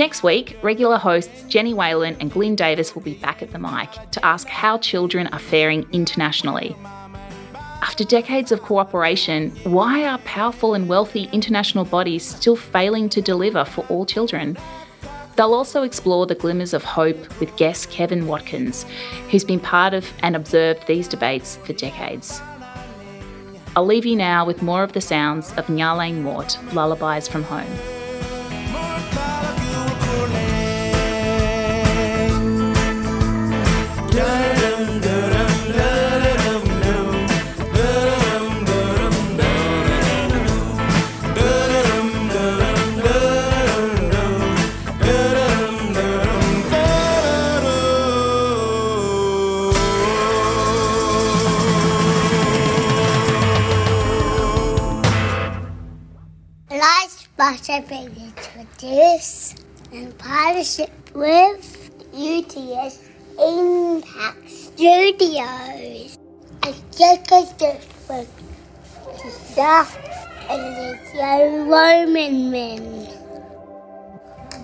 Next 0.00 0.22
week, 0.22 0.56
regular 0.62 0.96
hosts 0.96 1.44
Jenny 1.44 1.74
Whalen 1.74 2.16
and 2.20 2.32
Glyn 2.32 2.56
Davis 2.56 2.94
will 2.94 3.02
be 3.02 3.14
back 3.14 3.42
at 3.42 3.50
the 3.52 3.58
mic 3.58 3.90
to 4.12 4.24
ask 4.24 4.48
how 4.48 4.78
children 4.78 5.26
are 5.28 5.38
faring 5.38 5.86
internationally 5.92 6.74
after 7.90 8.04
decades 8.04 8.52
of 8.52 8.62
cooperation, 8.62 9.50
why 9.64 10.04
are 10.06 10.16
powerful 10.18 10.74
and 10.74 10.88
wealthy 10.88 11.28
international 11.32 11.84
bodies 11.84 12.24
still 12.24 12.56
failing 12.56 13.08
to 13.10 13.20
deliver 13.20 13.64
for 13.64 13.84
all 13.88 14.06
children? 14.06 14.56
They'll 15.36 15.52
also 15.52 15.82
explore 15.82 16.26
the 16.26 16.34
glimmers 16.34 16.72
of 16.72 16.84
hope 16.84 17.18
with 17.40 17.56
guest 17.56 17.90
Kevin 17.90 18.26
Watkins, 18.26 18.84
who's 19.30 19.44
been 19.44 19.60
part 19.60 19.92
of 19.92 20.10
and 20.22 20.36
observed 20.36 20.86
these 20.86 21.08
debates 21.08 21.56
for 21.56 21.72
decades. 21.72 22.40
I'll 23.76 23.86
leave 23.86 24.06
you 24.06 24.16
now 24.16 24.46
with 24.46 24.62
more 24.62 24.82
of 24.82 24.92
the 24.92 25.00
sounds 25.00 25.50
of 25.58 25.66
Ngalang 25.66 26.22
Moort, 26.22 26.58
Lullabies 26.72 27.28
from 27.28 27.42
Home. 27.42 27.99
Butter 57.70 57.86
being 57.88 58.16
introduced 58.16 59.64
in 59.92 60.10
partnership 60.14 60.90
with 61.14 61.90
UTS 62.12 63.08
Impact 63.38 64.50
Studios. 64.50 66.18
I 66.64 66.74
just 66.90 67.30
a 67.30 67.46
different 67.58 68.28
stuff 69.52 69.96
and 70.50 70.74
the 70.74 70.98
young 71.14 71.68
Roman 71.68 72.50
men. 72.50 73.08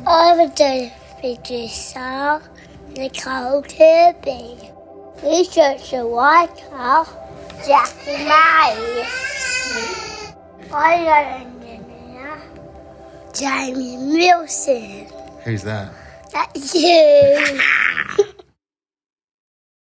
I'm 0.04 0.38
the 0.48 0.90
producer, 1.20 2.42
Nicole 2.96 3.62
Kirby. 3.62 4.72
Researcher 5.22 6.09
White 6.09 6.59
House, 6.72 7.12
Jackie 7.64 8.24
May. 8.24 9.07
I 10.72 11.04
learned 11.04 11.55
James 13.39 14.14
Wilson. 14.14 15.07
Who's 15.45 15.62
that? 15.64 15.93
That's 16.32 16.74
you. 16.74 17.61